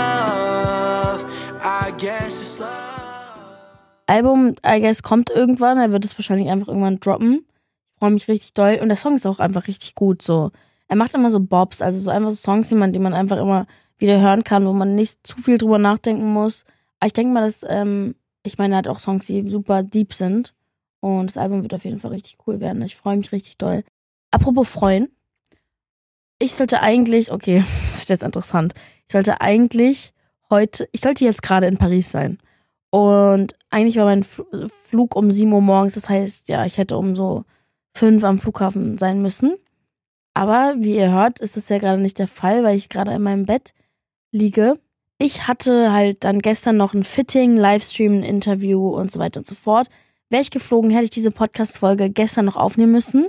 Album, 4.07 4.55
I 4.65 4.79
guess, 4.81 5.03
kommt 5.03 5.29
irgendwann. 5.29 5.77
Er 5.77 5.91
wird 5.91 6.05
es 6.05 6.17
wahrscheinlich 6.17 6.49
einfach 6.49 6.67
irgendwann 6.67 6.99
droppen. 6.99 7.45
Ich 7.93 7.99
freue 7.99 8.11
mich 8.11 8.27
richtig 8.27 8.53
doll. 8.53 8.79
Und 8.81 8.89
der 8.89 8.97
Song 8.97 9.15
ist 9.15 9.25
auch 9.25 9.39
einfach 9.39 9.67
richtig 9.67 9.95
gut. 9.95 10.21
So. 10.21 10.51
Er 10.87 10.95
macht 10.95 11.13
immer 11.13 11.29
so 11.29 11.39
Bobs, 11.39 11.81
also 11.81 11.99
so 11.99 12.11
einfach 12.11 12.29
so 12.29 12.35
Songs, 12.35 12.69
die 12.69 12.75
man, 12.75 12.93
die 12.93 12.99
man 12.99 13.13
einfach 13.13 13.37
immer 13.37 13.65
wieder 13.97 14.19
hören 14.19 14.43
kann, 14.43 14.65
wo 14.65 14.73
man 14.73 14.95
nicht 14.95 15.25
zu 15.25 15.37
viel 15.37 15.57
drüber 15.57 15.77
nachdenken 15.79 16.31
muss. 16.31 16.65
Aber 16.99 17.07
ich 17.07 17.13
denke 17.13 17.33
mal, 17.33 17.41
dass, 17.41 17.65
ähm, 17.67 18.15
ich 18.43 18.57
meine, 18.57 18.75
er 18.75 18.77
hat 18.79 18.87
auch 18.87 18.99
Songs, 18.99 19.25
die 19.25 19.49
super 19.49 19.83
deep 19.83 20.13
sind. 20.13 20.53
Und 20.99 21.27
das 21.27 21.37
Album 21.37 21.63
wird 21.63 21.73
auf 21.73 21.85
jeden 21.85 21.99
Fall 21.99 22.11
richtig 22.11 22.37
cool 22.45 22.59
werden. 22.59 22.81
Ich 22.81 22.95
freue 22.95 23.17
mich 23.17 23.31
richtig 23.31 23.57
doll. 23.57 23.83
Apropos 24.31 24.67
freuen. 24.69 25.09
Ich 26.39 26.53
sollte 26.53 26.81
eigentlich, 26.81 27.31
okay, 27.31 27.63
das 27.83 27.95
ist 28.01 28.09
jetzt 28.09 28.23
interessant. 28.23 28.73
Ich 29.07 29.13
sollte 29.13 29.41
eigentlich 29.41 30.13
heute, 30.49 30.87
ich 30.91 31.01
sollte 31.01 31.25
jetzt 31.25 31.41
gerade 31.41 31.67
in 31.67 31.77
Paris 31.77 32.11
sein. 32.11 32.39
Und 32.95 33.57
eigentlich 33.71 33.97
war 33.97 34.05
mein 34.05 34.23
Flug 34.23 35.17
um 35.17 35.29
7 35.29 35.51
Uhr 35.51 35.59
morgens. 35.59 35.95
Das 35.95 36.07
heißt, 36.07 36.47
ja, 36.47 36.65
ich 36.65 36.77
hätte 36.77 36.95
um 36.97 37.13
so 37.13 37.43
5 37.93 38.23
am 38.23 38.39
Flughafen 38.39 38.97
sein 38.97 39.21
müssen. 39.21 39.57
Aber 40.33 40.75
wie 40.77 40.95
ihr 40.95 41.11
hört, 41.11 41.41
ist 41.41 41.57
das 41.57 41.67
ja 41.67 41.77
gerade 41.77 42.01
nicht 42.01 42.19
der 42.19 42.29
Fall, 42.29 42.63
weil 42.63 42.77
ich 42.77 42.87
gerade 42.87 43.11
in 43.11 43.21
meinem 43.21 43.45
Bett 43.45 43.73
liege. 44.31 44.79
Ich 45.17 45.45
hatte 45.45 45.91
halt 45.91 46.23
dann 46.23 46.39
gestern 46.39 46.77
noch 46.77 46.93
ein 46.93 47.03
Fitting, 47.03 47.57
Livestream, 47.57 48.19
ein 48.19 48.23
Interview 48.23 48.87
und 48.87 49.11
so 49.11 49.19
weiter 49.19 49.41
und 49.41 49.47
so 49.47 49.55
fort. 49.55 49.89
Wäre 50.29 50.41
ich 50.41 50.51
geflogen, 50.51 50.89
hätte 50.89 51.03
ich 51.03 51.09
diese 51.09 51.31
Podcast-Folge 51.31 52.09
gestern 52.09 52.45
noch 52.45 52.55
aufnehmen 52.55 52.93
müssen. 52.93 53.27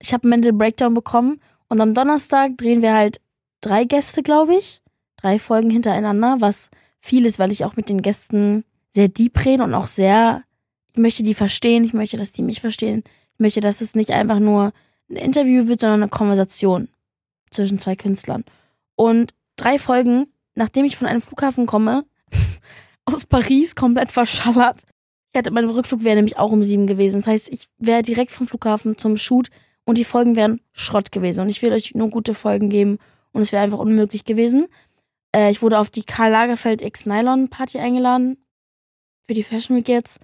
Ich 0.00 0.12
habe 0.12 0.24
einen 0.24 0.30
Mental 0.30 0.52
Breakdown 0.52 0.92
bekommen 0.92 1.40
und 1.70 1.80
am 1.80 1.94
Donnerstag 1.94 2.58
drehen 2.58 2.82
wir 2.82 2.92
halt 2.92 3.22
drei 3.62 3.84
Gäste, 3.84 4.22
glaube 4.22 4.54
ich 4.56 4.82
drei 5.16 5.38
Folgen 5.38 5.70
hintereinander, 5.70 6.36
was 6.40 6.70
viel 7.06 7.24
ist, 7.24 7.38
weil 7.38 7.52
ich 7.52 7.64
auch 7.64 7.76
mit 7.76 7.88
den 7.88 8.02
Gästen 8.02 8.64
sehr 8.90 9.08
deep 9.08 9.44
rede 9.44 9.62
und 9.62 9.74
auch 9.74 9.86
sehr, 9.86 10.42
ich 10.92 10.98
möchte 10.98 11.22
die 11.22 11.34
verstehen, 11.34 11.84
ich 11.84 11.94
möchte, 11.94 12.16
dass 12.16 12.32
die 12.32 12.42
mich 12.42 12.60
verstehen. 12.60 13.04
Ich 13.34 13.40
möchte, 13.40 13.60
dass 13.60 13.80
es 13.80 13.94
nicht 13.94 14.10
einfach 14.10 14.38
nur 14.38 14.72
ein 15.08 15.16
Interview 15.16 15.68
wird, 15.68 15.80
sondern 15.80 16.02
eine 16.02 16.10
Konversation 16.10 16.88
zwischen 17.50 17.78
zwei 17.78 17.96
Künstlern. 17.96 18.44
Und 18.96 19.34
drei 19.56 19.78
Folgen, 19.78 20.26
nachdem 20.54 20.84
ich 20.84 20.96
von 20.96 21.06
einem 21.06 21.20
Flughafen 21.20 21.66
komme, 21.66 22.04
aus 23.04 23.24
Paris 23.24 23.76
komplett 23.76 24.10
verschallert. 24.10 24.82
Ich 25.32 25.38
hatte, 25.38 25.50
mein 25.50 25.68
Rückflug 25.68 26.02
wäre 26.02 26.16
nämlich 26.16 26.38
auch 26.38 26.50
um 26.50 26.62
sieben 26.62 26.86
gewesen. 26.86 27.20
Das 27.20 27.26
heißt, 27.26 27.48
ich 27.52 27.68
wäre 27.78 28.02
direkt 28.02 28.30
vom 28.30 28.46
Flughafen 28.46 28.96
zum 28.98 29.16
Shoot 29.16 29.50
und 29.84 29.98
die 29.98 30.04
Folgen 30.04 30.34
wären 30.34 30.60
Schrott 30.72 31.12
gewesen. 31.12 31.42
Und 31.42 31.50
ich 31.50 31.62
will 31.62 31.72
euch 31.72 31.94
nur 31.94 32.10
gute 32.10 32.34
Folgen 32.34 32.70
geben 32.70 32.98
und 33.32 33.42
es 33.42 33.52
wäre 33.52 33.62
einfach 33.62 33.78
unmöglich 33.78 34.24
gewesen. 34.24 34.66
Äh, 35.36 35.50
ich 35.50 35.62
wurde 35.62 35.78
auf 35.78 35.90
die 35.90 36.04
Karl 36.04 36.30
Lagerfeld 36.30 36.82
X 36.82 37.06
Nylon 37.06 37.48
Party 37.48 37.78
eingeladen. 37.78 38.38
für 39.28 39.34
die 39.34 39.42
Fashion 39.42 39.76
Week 39.76 39.88
jetzt. 39.88 40.20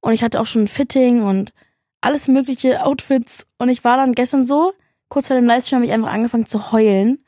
Und 0.00 0.12
ich 0.12 0.22
hatte 0.22 0.40
auch 0.40 0.46
schon 0.46 0.68
Fitting 0.68 1.22
und 1.22 1.52
alles 2.00 2.28
mögliche 2.28 2.84
Outfits. 2.84 3.48
Und 3.58 3.68
ich 3.68 3.82
war 3.82 3.96
dann 3.96 4.12
gestern 4.12 4.44
so, 4.44 4.72
kurz 5.08 5.26
vor 5.26 5.36
dem 5.36 5.46
Livestream 5.46 5.78
habe 5.78 5.86
ich 5.86 5.92
einfach 5.92 6.12
angefangen 6.12 6.46
zu 6.46 6.70
heulen. 6.70 7.24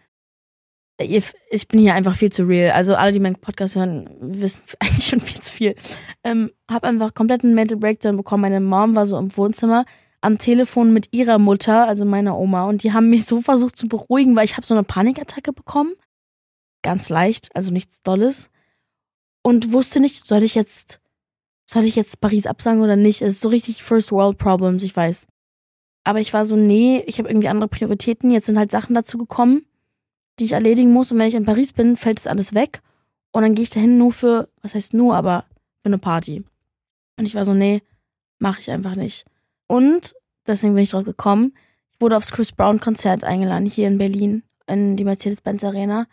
Ich 0.99 1.67
bin 1.69 1.81
hier 1.81 1.95
einfach 1.95 2.15
viel 2.15 2.31
zu 2.31 2.45
real. 2.45 2.71
Also 2.71 2.95
alle, 2.95 3.11
die 3.11 3.19
meinen 3.19 3.41
Podcast 3.41 3.75
hören, 3.75 4.09
wissen 4.21 4.63
eigentlich 4.79 5.07
schon 5.07 5.21
viel 5.21 5.41
zu 5.41 5.53
viel. 5.53 5.75
Ähm, 6.23 6.53
hab 6.71 6.85
einfach 6.85 7.13
komplett 7.13 7.43
einen 7.43 7.57
Mental 7.57 7.77
Breakdown 7.77 8.17
bekommen. 8.17 8.43
Meine 8.43 8.61
Mom 8.61 8.95
war 8.95 9.07
so 9.07 9.19
im 9.19 9.37
Wohnzimmer 9.37 9.85
am 10.21 10.39
Telefon 10.39 10.93
mit 10.93 11.09
ihrer 11.13 11.39
Mutter, 11.39 11.87
also 11.87 12.05
meiner 12.05 12.39
Oma, 12.39 12.65
und 12.65 12.83
die 12.83 12.93
haben 12.93 13.11
mich 13.11 13.27
so 13.27 13.43
versucht 13.43 13.77
zu 13.77 13.87
beruhigen, 13.87 14.35
weil 14.35 14.45
ich 14.45 14.57
habe 14.57 14.67
so 14.67 14.75
eine 14.75 14.83
Panikattacke 14.83 15.53
bekommen. 15.53 15.93
Ganz 16.87 17.09
leicht, 17.09 17.49
also 17.57 17.73
nichts 17.73 18.01
Dolles. 18.03 18.49
Und 19.43 19.73
wusste 19.73 19.99
nicht, 19.99 20.25
soll 20.25 20.45
ich 20.45 20.55
jetzt, 20.55 21.01
soll 21.65 21.83
ich 21.83 21.97
jetzt 21.97 22.21
Paris 22.21 22.47
absagen 22.47 22.81
oder 22.81 22.95
nicht? 22.95 23.23
Es 23.23 23.33
ist 23.33 23.41
so 23.41 23.49
richtig 23.49 23.83
First 23.83 24.13
World 24.13 24.39
Problems, 24.39 24.85
ich 24.85 24.95
weiß. 24.95 25.27
Aber 26.05 26.21
ich 26.21 26.33
war 26.33 26.45
so, 26.45 26.55
nee, 26.55 27.03
ich 27.09 27.19
habe 27.19 27.29
irgendwie 27.29 27.49
andere 27.49 27.67
Prioritäten. 27.67 28.31
Jetzt 28.31 28.47
sind 28.47 28.57
halt 28.57 28.71
Sachen 28.71 28.95
dazu 28.95 29.19
gekommen, 29.19 29.67
die 30.39 30.45
ich 30.45 30.53
erledigen 30.53 30.93
muss. 30.93 31.11
Und 31.11 31.19
wenn 31.19 31.27
ich 31.27 31.35
in 31.35 31.45
Paris 31.45 31.73
bin, 31.73 31.97
fällt 31.97 32.19
das 32.19 32.29
alles 32.29 32.55
weg. 32.55 32.83
Und 33.33 33.43
dann 33.43 33.57
gehe 33.57 33.65
ich 33.65 33.71
dahin 33.71 33.99
nur 33.99 34.13
für, 34.13 34.49
was 34.63 34.77
heißt 34.77 34.95
nur, 34.95 35.17
aber 35.17 35.45
für 35.83 35.87
eine 35.87 35.99
Party. 35.99 36.45
Und 37.19 37.27
ich 37.27 37.35
war 37.35 37.45
so, 37.45 37.53
nee, 37.53 37.83
mache 38.39 38.61
ich 38.61 38.71
einfach 38.71 38.95
nicht. 38.95 39.25
Und, 39.67 40.15
deswegen 40.47 40.75
bin 40.75 40.85
ich 40.85 40.91
drauf 40.91 41.03
gekommen, 41.03 41.53
ich 41.91 42.01
wurde 42.01 42.17
aufs 42.17 42.31
Chris 42.31 42.53
Brown 42.53 42.79
Konzert 42.79 43.25
eingeladen, 43.25 43.67
hier 43.67 43.89
in 43.89 43.99
Berlin, 43.99 44.45
in 44.69 44.97
die 44.97 45.05
Mercedes-Benz 45.05 45.65
Arena. 45.65 46.07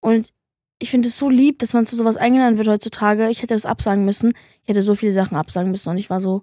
Und 0.00 0.32
ich 0.78 0.90
finde 0.90 1.08
es 1.08 1.18
so 1.18 1.28
lieb, 1.28 1.58
dass 1.58 1.74
man 1.74 1.86
zu 1.86 1.96
sowas 1.96 2.16
eingeladen 2.16 2.58
wird 2.58 2.68
heutzutage. 2.68 3.28
Ich 3.30 3.42
hätte 3.42 3.54
das 3.54 3.66
absagen 3.66 4.04
müssen. 4.04 4.32
Ich 4.62 4.68
hätte 4.68 4.82
so 4.82 4.94
viele 4.94 5.12
Sachen 5.12 5.36
absagen 5.36 5.70
müssen. 5.70 5.88
Und 5.88 5.98
ich 5.98 6.10
war 6.10 6.20
so, 6.20 6.42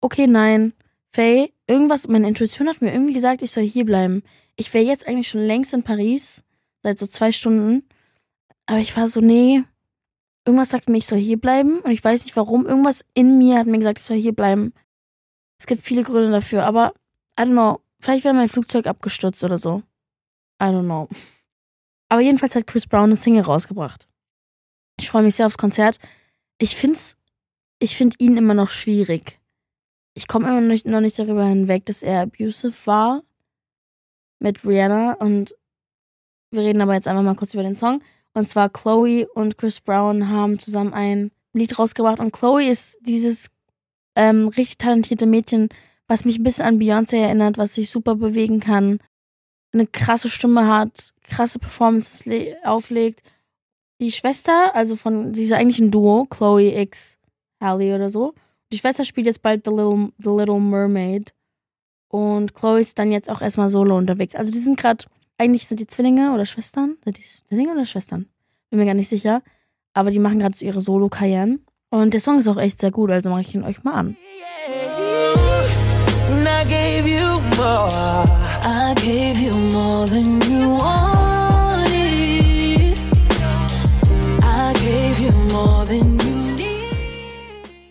okay, 0.00 0.26
nein. 0.26 0.72
Faye, 1.12 1.52
irgendwas, 1.66 2.08
meine 2.08 2.28
Intuition 2.28 2.68
hat 2.68 2.82
mir 2.82 2.92
irgendwie 2.92 3.14
gesagt, 3.14 3.42
ich 3.42 3.50
soll 3.50 3.64
hier 3.64 3.84
bleiben. 3.84 4.22
Ich 4.56 4.72
wäre 4.74 4.84
jetzt 4.84 5.06
eigentlich 5.06 5.28
schon 5.28 5.42
längst 5.46 5.72
in 5.72 5.82
Paris, 5.82 6.44
seit 6.82 6.98
so 6.98 7.06
zwei 7.06 7.32
Stunden. 7.32 7.84
Aber 8.66 8.78
ich 8.78 8.96
war 8.96 9.06
so, 9.06 9.20
nee, 9.20 9.62
irgendwas 10.44 10.70
sagt 10.70 10.88
mir, 10.88 10.98
ich 10.98 11.06
soll 11.06 11.18
hier 11.18 11.40
bleiben. 11.40 11.78
Und 11.80 11.90
ich 11.92 12.02
weiß 12.02 12.24
nicht 12.24 12.36
warum. 12.36 12.66
Irgendwas 12.66 13.04
in 13.14 13.38
mir 13.38 13.58
hat 13.58 13.66
mir 13.66 13.78
gesagt, 13.78 13.98
ich 13.98 14.04
soll 14.04 14.18
hier 14.18 14.34
bleiben. 14.34 14.72
Es 15.58 15.66
gibt 15.66 15.82
viele 15.82 16.02
Gründe 16.02 16.30
dafür, 16.30 16.64
aber 16.64 16.92
I 17.38 17.44
don't 17.44 17.52
know. 17.52 17.80
Vielleicht 18.00 18.24
wäre 18.24 18.34
mein 18.34 18.48
Flugzeug 18.48 18.86
abgestürzt 18.86 19.42
oder 19.44 19.58
so. 19.58 19.82
I 20.60 20.66
don't 20.66 20.84
know. 20.84 21.08
Aber 22.08 22.20
jedenfalls 22.20 22.54
hat 22.54 22.66
Chris 22.66 22.86
Brown 22.86 23.04
eine 23.04 23.16
Single 23.16 23.42
rausgebracht. 23.42 24.08
Ich 24.98 25.10
freue 25.10 25.22
mich 25.22 25.34
sehr 25.34 25.46
aufs 25.46 25.58
Konzert. 25.58 25.98
Ich 26.58 26.76
find's, 26.76 27.16
ich 27.78 27.96
find 27.96 28.20
ihn 28.20 28.36
immer 28.36 28.54
noch 28.54 28.70
schwierig. 28.70 29.40
Ich 30.14 30.28
komme 30.28 30.48
immer 30.48 30.60
noch 30.60 30.68
nicht, 30.68 30.86
noch 30.86 31.00
nicht 31.00 31.18
darüber 31.18 31.44
hinweg, 31.44 31.84
dass 31.86 32.02
er 32.02 32.22
abusive 32.22 32.74
war 32.86 33.22
mit 34.38 34.64
Rihanna 34.64 35.14
und 35.14 35.54
wir 36.50 36.62
reden 36.62 36.80
aber 36.80 36.94
jetzt 36.94 37.08
einfach 37.08 37.22
mal 37.22 37.34
kurz 37.34 37.54
über 37.54 37.62
den 37.62 37.76
Song. 37.76 38.02
Und 38.32 38.48
zwar 38.48 38.70
Chloe 38.70 39.26
und 39.34 39.58
Chris 39.58 39.80
Brown 39.80 40.28
haben 40.28 40.58
zusammen 40.58 40.94
ein 40.94 41.32
Lied 41.52 41.78
rausgebracht 41.78 42.20
und 42.20 42.32
Chloe 42.32 42.68
ist 42.68 42.98
dieses 43.00 43.50
ähm, 44.14 44.48
richtig 44.48 44.78
talentierte 44.78 45.26
Mädchen, 45.26 45.68
was 46.06 46.24
mich 46.24 46.38
ein 46.38 46.44
bisschen 46.44 46.64
an 46.64 46.78
Beyoncé 46.78 47.16
erinnert, 47.16 47.58
was 47.58 47.74
sich 47.74 47.90
super 47.90 48.14
bewegen 48.14 48.60
kann, 48.60 49.00
eine 49.78 49.86
krasse 49.86 50.28
Stimme 50.28 50.66
hat, 50.66 51.12
krasse 51.22 51.58
Performances 51.58 52.24
auflegt. 52.64 53.22
Die 54.00 54.12
Schwester, 54.12 54.74
also 54.74 54.96
von, 54.96 55.34
sie 55.34 55.44
ist 55.44 55.52
eigentlich 55.52 55.78
ein 55.78 55.90
Duo, 55.90 56.26
Chloe 56.26 56.78
X 56.80 57.18
Halle 57.60 57.94
oder 57.94 58.10
so. 58.10 58.34
Die 58.72 58.78
Schwester 58.78 59.04
spielt 59.04 59.26
jetzt 59.26 59.42
bald 59.42 59.64
The 59.64 59.70
Little, 59.70 60.12
The 60.18 60.30
Little 60.30 60.60
Mermaid. 60.60 61.32
Und 62.08 62.54
Chloe 62.54 62.80
ist 62.80 62.98
dann 62.98 63.12
jetzt 63.12 63.30
auch 63.30 63.40
erstmal 63.40 63.68
solo 63.68 63.96
unterwegs. 63.96 64.34
Also 64.34 64.50
die 64.50 64.58
sind 64.58 64.78
gerade, 64.78 65.04
eigentlich 65.38 65.66
sind 65.66 65.80
die 65.80 65.86
Zwillinge 65.86 66.32
oder 66.32 66.44
Schwestern. 66.44 66.96
Sind 67.04 67.18
die 67.18 67.22
Zwillinge 67.48 67.72
oder 67.72 67.86
Schwestern? 67.86 68.26
Bin 68.70 68.78
mir 68.78 68.86
gar 68.86 68.94
nicht 68.94 69.08
sicher. 69.08 69.42
Aber 69.94 70.10
die 70.10 70.18
machen 70.18 70.38
gerade 70.38 70.56
so 70.56 70.64
ihre 70.64 70.80
Solo-Karrieren. 70.80 71.64
Und 71.90 72.14
der 72.14 72.20
Song 72.20 72.38
ist 72.38 72.48
auch 72.48 72.58
echt 72.58 72.80
sehr 72.80 72.90
gut, 72.90 73.10
also 73.10 73.30
mache 73.30 73.42
ich 73.42 73.54
ihn 73.54 73.64
euch 73.64 73.82
mal 73.84 73.94
an. 73.94 74.16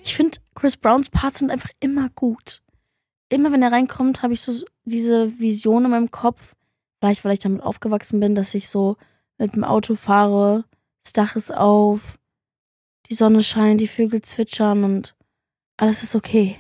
Ich 0.03 0.15
finde, 0.15 0.37
Chris 0.53 0.77
Browns 0.77 1.09
Parts 1.09 1.39
sind 1.39 1.51
einfach 1.51 1.71
immer 1.79 2.09
gut. 2.09 2.61
Immer 3.29 3.51
wenn 3.51 3.61
er 3.61 3.71
reinkommt, 3.71 4.21
habe 4.21 4.33
ich 4.33 4.41
so 4.41 4.65
diese 4.85 5.39
Vision 5.39 5.85
in 5.85 5.91
meinem 5.91 6.11
Kopf. 6.11 6.55
Vielleicht, 6.99 7.25
weil 7.25 7.33
ich 7.33 7.39
damit 7.39 7.61
aufgewachsen 7.61 8.19
bin, 8.19 8.33
dass 8.33 8.55
ich 8.55 8.69
so 8.69 8.95
mit 9.37 9.55
dem 9.55 9.65
Auto 9.65 9.95
fahre, 9.95 10.63
das 11.03 11.11
Dach 11.11 11.35
ist 11.35 11.53
auf, 11.53 12.17
die 13.09 13.15
Sonne 13.15 13.43
scheint, 13.43 13.81
die 13.81 13.87
Vögel 13.87 14.21
zwitschern 14.21 14.83
und 14.83 15.15
alles 15.77 16.03
ist 16.03 16.15
okay. 16.15 16.55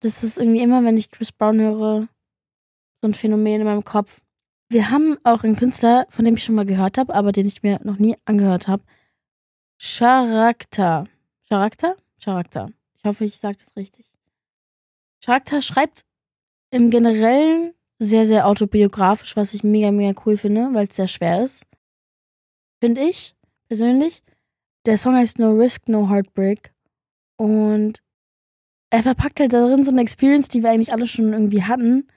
Das 0.00 0.24
ist 0.24 0.38
irgendwie 0.38 0.62
immer, 0.62 0.82
wenn 0.82 0.96
ich 0.96 1.10
Chris 1.10 1.30
Brown 1.30 1.60
höre, 1.60 2.08
so 3.04 3.08
ein 3.08 3.14
Phänomen 3.14 3.60
in 3.60 3.66
meinem 3.66 3.84
Kopf. 3.84 4.22
Wir 4.70 4.90
haben 4.90 5.18
auch 5.24 5.44
einen 5.44 5.56
Künstler, 5.56 6.06
von 6.08 6.24
dem 6.24 6.36
ich 6.36 6.42
schon 6.42 6.54
mal 6.54 6.64
gehört 6.64 6.96
habe, 6.96 7.14
aber 7.14 7.32
den 7.32 7.46
ich 7.46 7.62
mir 7.62 7.78
noch 7.84 7.98
nie 7.98 8.16
angehört 8.24 8.66
habe. 8.66 8.82
Charakter. 9.78 11.04
Charakter? 11.46 11.96
Charakter. 12.22 12.70
Ich 12.96 13.04
hoffe, 13.04 13.26
ich 13.26 13.36
sage 13.36 13.58
das 13.58 13.76
richtig. 13.76 14.06
Charakter 15.22 15.60
schreibt 15.60 16.06
im 16.70 16.88
Generellen 16.88 17.74
sehr, 17.98 18.24
sehr 18.24 18.46
autobiografisch, 18.46 19.36
was 19.36 19.52
ich 19.52 19.64
mega, 19.64 19.90
mega 19.90 20.18
cool 20.24 20.38
finde, 20.38 20.70
weil 20.72 20.86
es 20.86 20.96
sehr 20.96 21.08
schwer 21.08 21.42
ist. 21.42 21.66
Finde 22.80 23.02
ich, 23.02 23.34
persönlich. 23.68 24.22
Der 24.86 24.96
Song 24.96 25.14
heißt 25.14 25.38
No 25.38 25.52
Risk, 25.52 25.88
No 25.88 26.08
Heartbreak. 26.08 26.72
Und 27.36 28.02
er 28.88 29.02
verpackt 29.02 29.40
halt 29.40 29.52
darin 29.52 29.84
so 29.84 29.90
eine 29.90 30.00
Experience, 30.00 30.48
die 30.48 30.62
wir 30.62 30.70
eigentlich 30.70 30.92
alle 30.92 31.06
schon 31.06 31.34
irgendwie 31.34 31.64
hatten. 31.64 32.08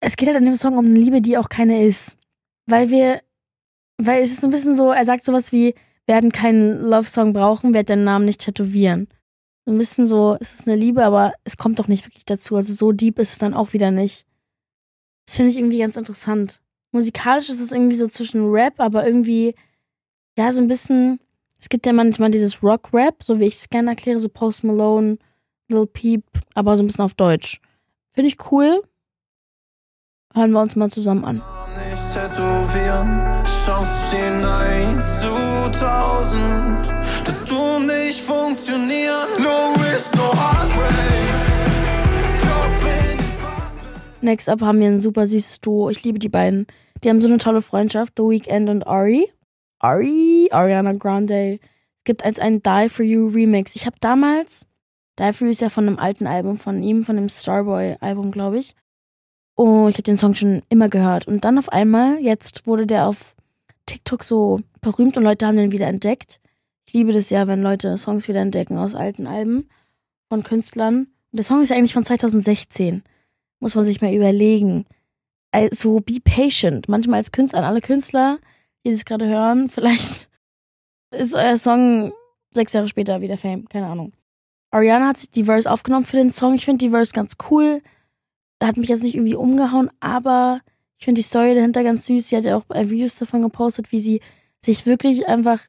Es 0.00 0.16
geht 0.16 0.28
halt 0.28 0.38
in 0.38 0.44
dem 0.44 0.56
Song 0.56 0.78
um 0.78 0.86
eine 0.86 0.98
Liebe, 0.98 1.20
die 1.20 1.38
auch 1.38 1.48
keine 1.48 1.84
ist. 1.84 2.16
Weil 2.66 2.90
wir, 2.90 3.20
weil 3.96 4.22
es 4.22 4.30
ist 4.30 4.40
so 4.40 4.46
ein 4.46 4.50
bisschen 4.50 4.74
so, 4.74 4.90
er 4.90 5.04
sagt 5.04 5.24
sowas 5.24 5.52
wie, 5.52 5.74
werden 6.06 6.32
keinen 6.32 6.80
Love-Song 6.80 7.32
brauchen, 7.32 7.74
werden 7.74 7.86
deinen 7.86 8.04
Namen 8.04 8.24
nicht 8.24 8.40
tätowieren. 8.40 9.08
So 9.66 9.72
ein 9.72 9.78
bisschen 9.78 10.06
so, 10.06 10.36
es 10.40 10.54
ist 10.54 10.66
eine 10.66 10.76
Liebe, 10.76 11.04
aber 11.04 11.34
es 11.44 11.56
kommt 11.56 11.78
doch 11.78 11.88
nicht 11.88 12.06
wirklich 12.06 12.24
dazu. 12.24 12.56
Also 12.56 12.72
so 12.72 12.92
deep 12.92 13.18
ist 13.18 13.32
es 13.32 13.38
dann 13.38 13.54
auch 13.54 13.74
wieder 13.74 13.90
nicht. 13.90 14.24
Das 15.26 15.36
finde 15.36 15.50
ich 15.50 15.58
irgendwie 15.58 15.78
ganz 15.78 15.96
interessant. 15.96 16.62
Musikalisch 16.90 17.50
ist 17.50 17.60
es 17.60 17.72
irgendwie 17.72 17.96
so 17.96 18.06
zwischen 18.06 18.50
Rap, 18.50 18.80
aber 18.80 19.06
irgendwie, 19.06 19.54
ja, 20.38 20.52
so 20.52 20.62
ein 20.62 20.68
bisschen, 20.68 21.20
es 21.60 21.68
gibt 21.68 21.84
ja 21.84 21.92
manchmal 21.92 22.30
dieses 22.30 22.62
Rock-Rap, 22.62 23.22
so 23.22 23.38
wie 23.38 23.44
ich 23.44 23.56
es 23.56 23.68
gerne 23.68 23.90
erkläre, 23.90 24.18
so 24.18 24.30
Post 24.30 24.64
Malone, 24.64 25.18
Lil 25.68 25.86
Peep, 25.86 26.24
aber 26.54 26.78
so 26.78 26.82
ein 26.82 26.86
bisschen 26.86 27.04
auf 27.04 27.12
Deutsch. 27.12 27.60
Finde 28.12 28.28
ich 28.28 28.50
cool. 28.50 28.82
Hören 30.38 30.52
wir 30.52 30.62
uns 30.62 30.76
mal 30.76 30.88
zusammen 30.88 31.24
an. 31.24 31.42
Nicht 31.74 32.14
tätowieren, 32.14 33.42
Chance 33.66 33.90
stehen 34.06 34.44
1 34.44 35.20
zu 35.20 35.34
1000, 35.34 36.94
dass 37.24 37.44
du 37.44 37.80
nicht 37.80 38.20
funktionieren. 38.20 39.26
No 39.42 39.72
risk, 39.82 40.14
no 40.14 40.32
heartbreak. 40.32 41.18
Next 44.20 44.48
up 44.48 44.60
haben 44.60 44.78
wir 44.78 44.86
ein 44.86 45.00
super 45.00 45.26
süßes 45.26 45.60
Duo. 45.60 45.90
Ich 45.90 46.04
liebe 46.04 46.20
die 46.20 46.28
beiden. 46.28 46.68
Die 47.02 47.08
haben 47.08 47.20
so 47.20 47.26
eine 47.26 47.38
tolle 47.38 47.60
Freundschaft. 47.60 48.14
The 48.16 48.22
Weeknd 48.22 48.70
und 48.70 48.86
Ari. 48.86 49.28
Ari, 49.80 50.50
Ariana 50.52 50.92
Grande. 50.92 51.54
Es 51.54 52.04
gibt 52.04 52.24
als 52.24 52.38
einen 52.38 52.62
Die 52.62 52.88
For 52.88 53.04
You 53.04 53.26
Remix. 53.26 53.74
Ich 53.74 53.86
habe 53.86 53.96
damals, 54.00 54.68
Die 55.18 55.32
For 55.32 55.48
You 55.48 55.50
ist 55.50 55.62
ja 55.62 55.68
von 55.68 55.88
einem 55.88 55.98
alten 55.98 56.28
Album 56.28 56.58
von 56.58 56.80
ihm, 56.80 57.02
von 57.02 57.16
dem 57.16 57.28
Starboy-Album, 57.28 58.30
glaube 58.30 58.58
ich. 58.58 58.76
Und 59.58 59.88
ich 59.88 59.96
habe 59.96 60.04
den 60.04 60.16
Song 60.16 60.36
schon 60.36 60.62
immer 60.68 60.88
gehört. 60.88 61.26
Und 61.26 61.44
dann 61.44 61.58
auf 61.58 61.68
einmal, 61.70 62.20
jetzt 62.20 62.68
wurde 62.68 62.86
der 62.86 63.08
auf 63.08 63.34
TikTok 63.86 64.22
so 64.22 64.60
berühmt 64.80 65.16
und 65.16 65.24
Leute 65.24 65.48
haben 65.48 65.56
den 65.56 65.72
wieder 65.72 65.88
entdeckt. 65.88 66.38
Ich 66.86 66.92
liebe 66.92 67.12
das 67.12 67.28
ja, 67.30 67.48
wenn 67.48 67.60
Leute 67.60 67.98
Songs 67.98 68.28
wieder 68.28 68.38
entdecken 68.38 68.78
aus 68.78 68.94
alten 68.94 69.26
Alben 69.26 69.68
von 70.28 70.44
Künstlern. 70.44 71.08
Und 71.32 71.36
der 71.36 71.42
Song 71.42 71.60
ist 71.60 71.72
eigentlich 71.72 71.92
von 71.92 72.04
2016. 72.04 73.02
Muss 73.58 73.74
man 73.74 73.84
sich 73.84 74.00
mal 74.00 74.14
überlegen. 74.14 74.86
Also, 75.50 75.98
be 75.98 76.20
patient. 76.22 76.88
Manchmal 76.88 77.16
als 77.16 77.32
Künstler, 77.32 77.58
an 77.58 77.64
alle 77.64 77.80
Künstler, 77.80 78.38
die 78.86 78.92
das 78.92 79.04
gerade 79.04 79.26
hören, 79.26 79.68
vielleicht 79.68 80.28
ist 81.10 81.34
euer 81.34 81.56
Song 81.56 82.12
sechs 82.50 82.74
Jahre 82.74 82.86
später 82.86 83.20
wieder 83.22 83.36
Fame, 83.36 83.68
keine 83.68 83.88
Ahnung. 83.88 84.12
Ariana 84.70 85.08
hat 85.08 85.18
sich 85.18 85.32
die 85.32 85.44
Verse 85.44 85.68
aufgenommen 85.68 86.04
für 86.04 86.18
den 86.18 86.30
Song. 86.30 86.54
Ich 86.54 86.64
finde 86.64 86.78
die 86.78 86.90
Verse 86.90 87.12
ganz 87.12 87.32
cool. 87.50 87.82
Hat 88.62 88.76
mich 88.76 88.88
jetzt 88.88 89.02
nicht 89.02 89.14
irgendwie 89.14 89.36
umgehauen, 89.36 89.90
aber 90.00 90.60
ich 90.98 91.04
finde 91.04 91.20
die 91.20 91.26
Story 91.26 91.54
dahinter 91.54 91.84
ganz 91.84 92.06
süß. 92.06 92.28
Sie 92.28 92.36
hat 92.36 92.44
ja 92.44 92.56
auch 92.56 92.64
Videos 92.68 93.16
davon 93.16 93.42
gepostet, 93.42 93.92
wie 93.92 94.00
sie 94.00 94.20
sich 94.64 94.84
wirklich 94.84 95.28
einfach 95.28 95.60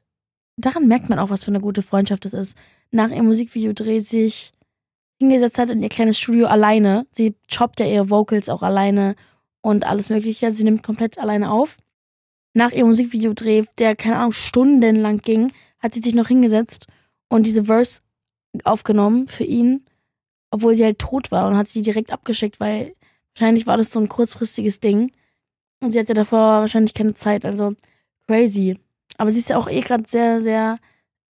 daran 0.60 0.86
merkt 0.86 1.08
man 1.08 1.18
auch, 1.18 1.30
was 1.30 1.44
für 1.44 1.50
eine 1.50 1.60
gute 1.60 1.82
Freundschaft 1.82 2.24
das 2.24 2.34
ist. 2.34 2.56
Nach 2.90 3.10
ihrem 3.10 3.26
Musikvideodreh 3.26 4.00
sich 4.00 4.52
hingesetzt 5.18 5.58
hat 5.58 5.70
in 5.70 5.82
ihr 5.82 5.88
kleines 5.88 6.18
Studio 6.18 6.46
alleine. 6.46 7.06
Sie 7.12 7.34
choppt 7.52 7.80
ja 7.80 7.86
ihre 7.86 8.10
Vocals 8.10 8.48
auch 8.48 8.62
alleine 8.62 9.16
und 9.60 9.84
alles 9.84 10.10
Mögliche. 10.10 10.50
Sie 10.52 10.64
nimmt 10.64 10.82
komplett 10.82 11.18
alleine 11.18 11.50
auf. 11.50 11.76
Nach 12.54 12.72
ihrem 12.72 12.88
Musikvideodreh, 12.88 13.64
der 13.78 13.96
keine 13.96 14.16
Ahnung 14.16 14.32
stundenlang 14.32 15.18
ging, 15.18 15.52
hat 15.78 15.94
sie 15.94 16.00
sich 16.00 16.14
noch 16.14 16.28
hingesetzt 16.28 16.86
und 17.28 17.46
diese 17.46 17.66
Verse 17.66 18.00
aufgenommen 18.64 19.28
für 19.28 19.44
ihn, 19.44 19.84
obwohl 20.50 20.74
sie 20.74 20.84
halt 20.84 20.98
tot 20.98 21.30
war 21.30 21.48
und 21.48 21.56
hat 21.56 21.68
sie 21.68 21.82
direkt 21.82 22.12
abgeschickt, 22.12 22.60
weil 22.60 22.94
wahrscheinlich 23.34 23.66
war 23.66 23.76
das 23.76 23.90
so 23.90 24.00
ein 24.00 24.08
kurzfristiges 24.08 24.80
Ding. 24.80 25.12
Und 25.80 25.92
sie 25.92 25.98
hatte 25.98 26.14
davor 26.14 26.60
wahrscheinlich 26.60 26.94
keine 26.94 27.14
Zeit, 27.14 27.44
also 27.44 27.74
crazy. 28.26 28.78
Aber 29.16 29.30
sie 29.30 29.38
ist 29.38 29.48
ja 29.50 29.56
auch 29.56 29.68
eh 29.68 29.80
gerade 29.80 30.04
sehr, 30.06 30.40
sehr 30.40 30.78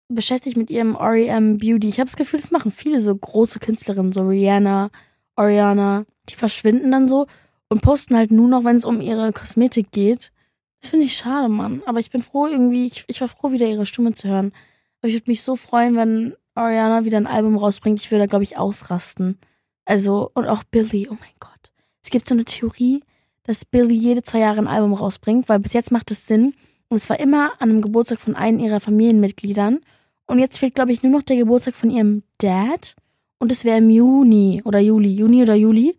beschäftigt 0.08 0.56
mit 0.56 0.70
ihrem 0.70 0.96
REM 0.96 1.58
Beauty. 1.58 1.88
Ich 1.88 2.00
habe 2.00 2.06
das 2.06 2.16
Gefühl, 2.16 2.40
das 2.40 2.50
machen 2.50 2.72
viele 2.72 3.00
so 3.00 3.14
große 3.14 3.60
Künstlerinnen, 3.60 4.12
so 4.12 4.26
Rihanna, 4.26 4.90
Oriana, 5.36 6.04
die 6.28 6.34
verschwinden 6.34 6.90
dann 6.90 7.08
so 7.08 7.26
und 7.68 7.82
posten 7.82 8.16
halt 8.16 8.30
nur 8.30 8.48
noch, 8.48 8.64
wenn 8.64 8.76
es 8.76 8.84
um 8.84 9.00
ihre 9.00 9.32
Kosmetik 9.32 9.92
geht. 9.92 10.32
Das 10.80 10.90
finde 10.90 11.06
ich 11.06 11.16
schade, 11.16 11.48
Mann. 11.48 11.82
Aber 11.86 12.00
ich 12.00 12.10
bin 12.10 12.22
froh 12.22 12.46
irgendwie, 12.46 12.86
ich, 12.86 13.04
ich 13.06 13.20
war 13.20 13.28
froh, 13.28 13.52
wieder 13.52 13.66
ihre 13.66 13.86
Stimme 13.86 14.12
zu 14.12 14.28
hören. 14.28 14.52
Aber 15.00 15.08
ich 15.08 15.14
würde 15.14 15.30
mich 15.30 15.42
so 15.42 15.56
freuen, 15.56 15.94
wenn 15.96 16.34
Ariana 16.54 17.04
wieder 17.04 17.18
ein 17.18 17.26
Album 17.26 17.56
rausbringt. 17.56 18.00
Ich 18.00 18.10
würde 18.10 18.24
da, 18.24 18.26
glaube 18.26 18.44
ich, 18.44 18.56
ausrasten. 18.56 19.38
Also, 19.84 20.30
und 20.34 20.46
auch 20.46 20.64
Billy, 20.64 21.08
oh 21.10 21.16
mein 21.18 21.34
Gott. 21.38 21.72
Es 22.02 22.10
gibt 22.10 22.28
so 22.28 22.34
eine 22.34 22.44
Theorie, 22.44 23.02
dass 23.44 23.64
Billy 23.64 23.94
jede 23.94 24.22
zwei 24.22 24.40
Jahre 24.40 24.58
ein 24.60 24.68
Album 24.68 24.94
rausbringt, 24.94 25.48
weil 25.48 25.58
bis 25.58 25.72
jetzt 25.72 25.90
macht 25.92 26.10
es 26.10 26.26
Sinn. 26.26 26.54
Und 26.88 26.96
es 26.96 27.08
war 27.08 27.20
immer 27.20 27.52
an 27.60 27.70
einem 27.70 27.82
Geburtstag 27.82 28.20
von 28.20 28.34
einem 28.34 28.58
ihrer 28.58 28.80
Familienmitgliedern. 28.80 29.80
Und 30.26 30.38
jetzt 30.38 30.58
fehlt, 30.58 30.74
glaube 30.74 30.92
ich, 30.92 31.02
nur 31.02 31.12
noch 31.12 31.22
der 31.22 31.36
Geburtstag 31.36 31.74
von 31.74 31.90
ihrem 31.90 32.22
Dad. 32.38 32.94
Und 33.38 33.52
es 33.52 33.64
wäre 33.64 33.78
im 33.78 33.90
Juni 33.90 34.62
oder 34.64 34.80
Juli. 34.80 35.12
Juni 35.12 35.42
oder 35.42 35.54
Juli. 35.54 35.96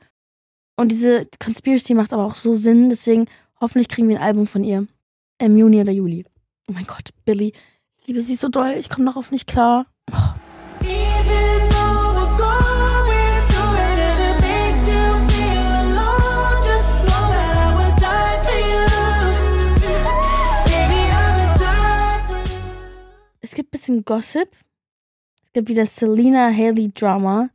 Und 0.76 0.92
diese 0.92 1.28
Conspiracy 1.44 1.94
macht 1.94 2.14
aber 2.14 2.26
auch 2.26 2.36
so 2.36 2.54
Sinn. 2.54 2.90
Deswegen 2.90 3.26
hoffentlich 3.60 3.88
kriegen 3.88 4.10
wir 4.10 4.18
ein 4.18 4.24
Album 4.24 4.48
von 4.48 4.64
ihr. 4.64 4.88
Im 5.38 5.58
Juni 5.58 5.82
oder 5.82 5.92
Juli. 5.92 6.26
Oh 6.68 6.74
mein 6.74 6.86
Gott, 6.86 7.10
Billy. 7.26 7.54
Ich 8.00 8.08
liebe 8.08 8.22
sie 8.22 8.36
so 8.36 8.50
doll. 8.50 8.76
Ich 8.80 8.90
komme 8.90 9.06
darauf 9.06 9.32
nicht 9.32 9.48
klar. 9.48 9.86
Oh. 10.12 10.41
Es 23.52 23.56
gibt 23.56 23.68
ein 23.68 23.78
bisschen 23.78 24.06
Gossip. 24.06 24.48
Es 25.44 25.52
gibt 25.52 25.68
wieder 25.68 25.86
Selena 25.86 26.50
Haley 26.54 26.94
Drama. 26.94 27.50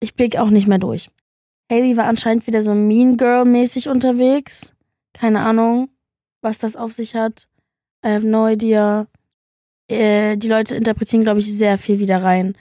Ich 0.00 0.14
blick 0.14 0.38
auch 0.38 0.48
nicht 0.48 0.66
mehr 0.66 0.78
durch. 0.78 1.10
Haley 1.70 1.98
war 1.98 2.06
anscheinend 2.06 2.46
wieder 2.46 2.62
so 2.62 2.74
Mean 2.74 3.18
Girl 3.18 3.44
mäßig 3.44 3.90
unterwegs. 3.90 4.72
Keine 5.12 5.40
Ahnung, 5.42 5.90
was 6.40 6.58
das 6.58 6.74
auf 6.74 6.94
sich 6.94 7.14
hat. 7.16 7.48
I 8.02 8.12
have 8.12 8.26
no 8.26 8.48
idea. 8.48 9.06
Äh, 9.90 10.38
die 10.38 10.48
Leute 10.48 10.74
interpretieren, 10.74 11.22
glaube 11.22 11.40
ich, 11.40 11.54
sehr 11.54 11.76
viel 11.76 11.98
wieder 11.98 12.22
rein. 12.22 12.56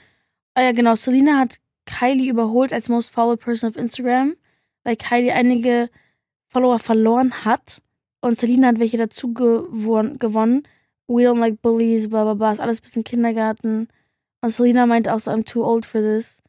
Ah 0.54 0.64
ja, 0.64 0.74
genau. 0.74 0.96
Selena 0.96 1.40
hat 1.40 1.60
Kylie 1.86 2.30
überholt 2.30 2.74
als 2.74 2.90
most 2.90 3.12
followed 3.12 3.40
person 3.40 3.70
auf 3.70 3.78
Instagram, 3.78 4.36
weil 4.84 4.98
Kylie 4.98 5.34
einige 5.34 5.90
Follower 6.50 6.80
verloren 6.80 7.46
hat 7.46 7.82
und 8.20 8.38
Selena 8.38 8.67
hat 8.67 8.80
welche 8.80 8.98
dazu 8.98 9.34
gewonnen. 9.34 10.67
We 11.13 11.28
don't 11.28 11.39
like 11.39 11.62
bullies, 11.62 12.10
bla 12.10 12.23
bla 12.23 12.34
bla, 12.34 12.52
ist 12.52 12.60
alles 12.60 12.82
bisschen 12.82 13.04
Kindergarten. 13.04 13.88
Und 14.41 14.49
Selena 14.49 14.86
meinte 14.86 15.13
auch 15.13 15.19
so, 15.19 15.32
I'm 15.32 15.45
too 15.45 15.63
old 15.63 15.86
for 15.86 16.02
this. 16.02 16.41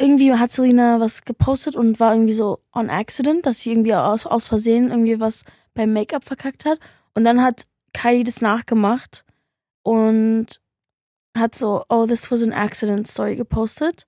Irgendwie 0.00 0.32
hat 0.32 0.50
Selena 0.50 0.98
was 0.98 1.24
gepostet 1.24 1.76
und 1.76 2.00
war 2.00 2.14
irgendwie 2.14 2.32
so 2.32 2.60
on 2.72 2.88
accident, 2.90 3.44
dass 3.44 3.60
sie 3.60 3.72
irgendwie 3.72 3.94
aus, 3.94 4.26
aus 4.26 4.48
Versehen 4.48 4.90
irgendwie 4.90 5.20
was 5.20 5.44
beim 5.74 5.92
Make-up 5.92 6.24
verkackt 6.24 6.64
hat. 6.64 6.78
Und 7.14 7.24
dann 7.24 7.42
hat 7.42 7.66
Kylie 7.92 8.24
das 8.24 8.40
nachgemacht 8.40 9.24
und 9.82 10.60
hat 11.36 11.54
so, 11.54 11.84
oh, 11.88 12.06
this 12.06 12.30
was 12.30 12.42
an 12.42 12.52
accident 12.52 13.06
Story 13.06 13.36
gepostet. 13.36 14.06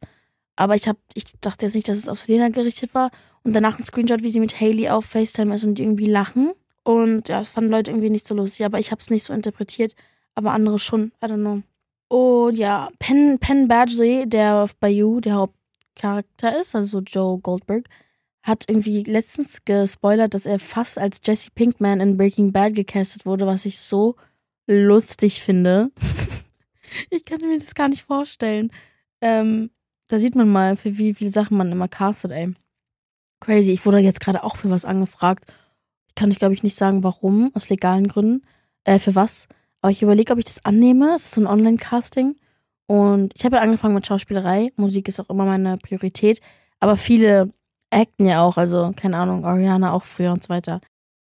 Aber 0.57 0.75
ich 0.75 0.89
hab, 0.89 0.97
ich 1.15 1.25
dachte 1.41 1.67
jetzt 1.67 1.75
nicht, 1.75 1.89
dass 1.89 1.99
es 1.99 2.09
auf 2.09 2.21
Selena 2.21 2.49
gerichtet 2.49 2.95
war. 2.95 3.11
Und 3.45 3.55
danach 3.55 3.79
ein 3.79 3.85
Screenshot, 3.85 4.23
wie 4.23 4.31
sie 4.31 4.41
mit 4.41 4.61
Haley 4.61 4.89
auf 4.89 5.05
FaceTime 5.05 5.55
ist 5.55 5.65
und 5.65 5.77
die 5.77 5.83
irgendwie 5.83 6.07
lachen. 6.07 6.53
Und 6.89 7.29
ja, 7.29 7.41
das 7.41 7.51
fanden 7.51 7.71
Leute 7.71 7.91
irgendwie 7.91 8.09
nicht 8.09 8.27
so 8.27 8.35
lustig, 8.35 8.65
aber 8.65 8.79
ich 8.79 8.93
habe 8.93 9.01
es 9.01 9.11
nicht 9.11 9.25
so 9.25 9.35
interpretiert, 9.35 9.95
aber 10.35 10.53
andere 10.53 10.79
schon. 10.79 11.13
I 11.23 11.27
don't 11.27 11.43
know. 11.43 11.63
Und 12.09 12.57
ja, 12.57 12.89
Penn, 12.99 13.39
Penn 13.39 13.69
Badgley, 13.69 14.27
der 14.27 14.63
auf 14.63 14.75
Bayou 14.75 15.21
der 15.21 15.35
Hauptcharakter 15.35 16.59
ist, 16.59 16.75
also 16.75 17.01
Joe 17.01 17.41
Goldberg, 17.41 17.91
hat 18.43 18.65
irgendwie 18.69 19.03
letztens 19.03 19.67
gespoilert, 19.67 20.33
dass 20.33 20.47
er 20.47 20.59
fast 20.59 20.97
als 20.97 21.21
Jesse 21.23 21.51
Pinkman 21.55 22.01
in 22.01 22.17
Breaking 22.17 22.53
Bad 22.53 22.75
gecastet 22.75 23.27
wurde, 23.27 23.47
was 23.47 23.67
ich 23.67 23.79
so 23.79 24.17
lustig 24.67 25.43
finde. 25.43 25.91
ich 27.11 27.27
kann 27.27 27.41
mir 27.43 27.59
das 27.59 27.75
gar 27.75 27.89
nicht 27.89 28.03
vorstellen. 28.03 28.73
Ähm, 29.21 29.69
da 30.07 30.19
sieht 30.19 30.37
man 30.37 30.49
mal, 30.49 30.75
für 30.75 30.97
wie 30.97 31.13
viele 31.13 31.33
Sachen 31.33 31.59
man 31.59 31.71
immer 31.71 31.89
castet, 31.89 32.31
ey. 32.31 32.55
Crazy. 33.41 33.73
Ich 33.73 33.85
wurde 33.85 33.99
jetzt 33.99 34.21
gerade 34.21 34.43
auch 34.43 34.57
für 34.57 34.71
was 34.71 34.87
angefragt 34.87 35.53
kann 36.19 36.33
ich, 36.33 36.41
glaube 36.41 36.53
ich, 36.53 36.65
nicht 36.65 36.75
sagen, 36.75 37.05
warum, 37.05 37.53
aus 37.55 37.69
legalen 37.69 38.09
Gründen, 38.09 38.45
äh, 38.83 38.99
für 38.99 39.15
was. 39.15 39.47
Aber 39.81 39.93
ich 39.93 40.03
überlege, 40.03 40.33
ob 40.33 40.39
ich 40.41 40.47
das 40.47 40.65
annehme. 40.65 41.15
Es 41.15 41.27
ist 41.27 41.35
so 41.35 41.41
ein 41.41 41.47
Online-Casting. 41.47 42.35
Und 42.87 43.33
ich 43.37 43.45
habe 43.45 43.57
ja 43.57 43.63
angefangen 43.63 43.95
mit 43.95 44.07
Schauspielerei. 44.07 44.73
Musik 44.77 45.07
ist 45.07 45.21
auch 45.21 45.31
immer 45.31 45.45
meine 45.45 45.79
Priorität. 45.79 46.41
Aber 46.81 46.97
viele 46.97 47.53
acten 47.91 48.27
ja 48.27 48.43
auch, 48.43 48.57
also 48.57 48.93
keine 48.97 49.17
Ahnung, 49.17 49.45
Ariana 49.45 49.93
auch 49.93 50.03
früher 50.03 50.33
und 50.33 50.43
so 50.43 50.49
weiter. 50.49 50.81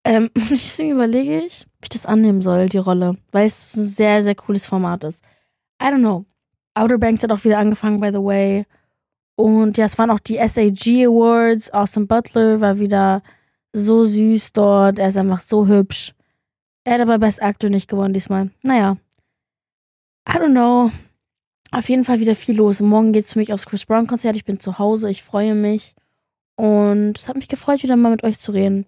Ähm, 0.05 0.31
deswegen 0.51 0.91
überlege 0.93 1.39
ich, 1.39 1.67
ob 1.79 1.85
ich 1.85 1.89
das 1.89 2.05
annehmen 2.05 2.43
soll, 2.43 2.69
die 2.69 2.79
Rolle. 2.79 3.17
Weil 3.33 3.47
es 3.47 3.75
ein 3.77 3.85
sehr, 3.85 4.23
sehr 4.23 4.35
cooles 4.35 4.67
Format 4.67 5.05
ist. 5.05 5.25
I 5.83 5.87
don't 5.87 6.01
know. 6.01 6.27
Outer 6.75 6.99
Banks 6.99 7.23
hat 7.23 7.33
auch 7.33 7.45
wieder 7.45 7.59
angefangen, 7.59 8.01
by 8.01 8.09
the 8.09 8.23
way. 8.23 8.67
Und 9.37 9.79
ja, 9.79 9.87
es 9.87 9.97
waren 9.97 10.11
auch 10.11 10.21
die 10.21 10.37
SAG 10.37 11.07
Awards. 11.07 11.71
Austin 11.71 12.07
Butler 12.07 12.61
war 12.61 12.79
wieder 12.79 13.23
so 13.75 14.05
süß 14.05 14.53
dort. 14.53 14.99
Er 14.99 15.09
ist 15.09 15.17
einfach 15.17 15.41
so 15.41 15.67
hübsch. 15.67 16.15
Er 16.85 16.95
hat 16.95 17.01
aber 17.01 17.19
Best 17.19 17.43
Actor 17.43 17.69
nicht 17.69 17.89
gewonnen 17.89 18.15
diesmal. 18.15 18.51
Naja. 18.63 18.97
I 20.29 20.33
don't 20.33 20.53
know. 20.53 20.91
Auf 21.71 21.89
jeden 21.89 22.05
Fall 22.05 22.21
wieder 22.21 22.35
viel 22.35 22.57
los. 22.57 22.81
Morgen 22.81 23.13
geht's 23.13 23.33
für 23.33 23.39
mich 23.39 23.53
aufs 23.53 23.67
Chris 23.67 23.85
Brown 23.85 24.07
Konzert. 24.07 24.37
Ich 24.37 24.45
bin 24.45 24.61
zu 24.61 24.79
Hause. 24.79 25.11
Ich 25.11 25.23
freue 25.23 25.55
mich. 25.55 25.95
Und 26.57 27.19
es 27.19 27.29
hat 27.29 27.37
mich 27.37 27.49
gefreut, 27.49 27.83
wieder 27.83 27.97
mal 27.97 28.11
mit 28.11 28.23
euch 28.23 28.39
zu 28.39 28.53
reden. 28.53 28.87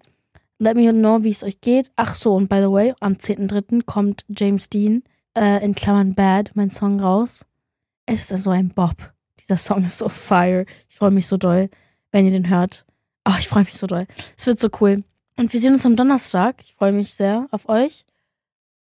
Let 0.58 0.76
me 0.76 0.90
know, 0.92 1.22
wie 1.22 1.30
es 1.30 1.42
euch 1.42 1.60
geht. 1.60 1.90
Ach 1.96 2.14
so, 2.14 2.34
und 2.34 2.48
by 2.48 2.60
the 2.62 2.70
way, 2.70 2.94
am 3.00 3.14
10.3. 3.14 3.84
kommt 3.84 4.24
James 4.28 4.70
Dean, 4.70 5.02
äh, 5.36 5.62
in 5.64 5.74
Klammern 5.74 6.14
Bad, 6.14 6.52
mein 6.54 6.70
Song 6.70 7.00
raus. 7.00 7.44
Es 8.06 8.22
ist 8.22 8.28
so 8.28 8.34
also 8.34 8.50
ein 8.50 8.68
Bob. 8.68 9.12
Dieser 9.40 9.58
Song 9.58 9.84
ist 9.84 9.98
so 9.98 10.08
fire. 10.08 10.64
Ich 10.88 10.96
freue 10.96 11.10
mich 11.10 11.26
so 11.26 11.36
doll, 11.36 11.68
wenn 12.12 12.24
ihr 12.24 12.30
den 12.30 12.48
hört. 12.48 12.86
Oh, 13.26 13.34
ich 13.38 13.48
freue 13.48 13.64
mich 13.64 13.76
so 13.76 13.86
doll. 13.86 14.06
Es 14.38 14.46
wird 14.46 14.60
so 14.60 14.68
cool. 14.80 15.02
Und 15.36 15.52
wir 15.52 15.60
sehen 15.60 15.72
uns 15.72 15.84
am 15.84 15.96
Donnerstag. 15.96 16.62
Ich 16.64 16.74
freue 16.74 16.92
mich 16.92 17.14
sehr 17.14 17.48
auf 17.50 17.68
euch. 17.68 18.04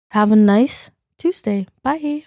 Have 0.09 0.33
a 0.33 0.35
nice 0.35 0.91
Tuesday. 1.17 1.67
Bye. 1.83 2.23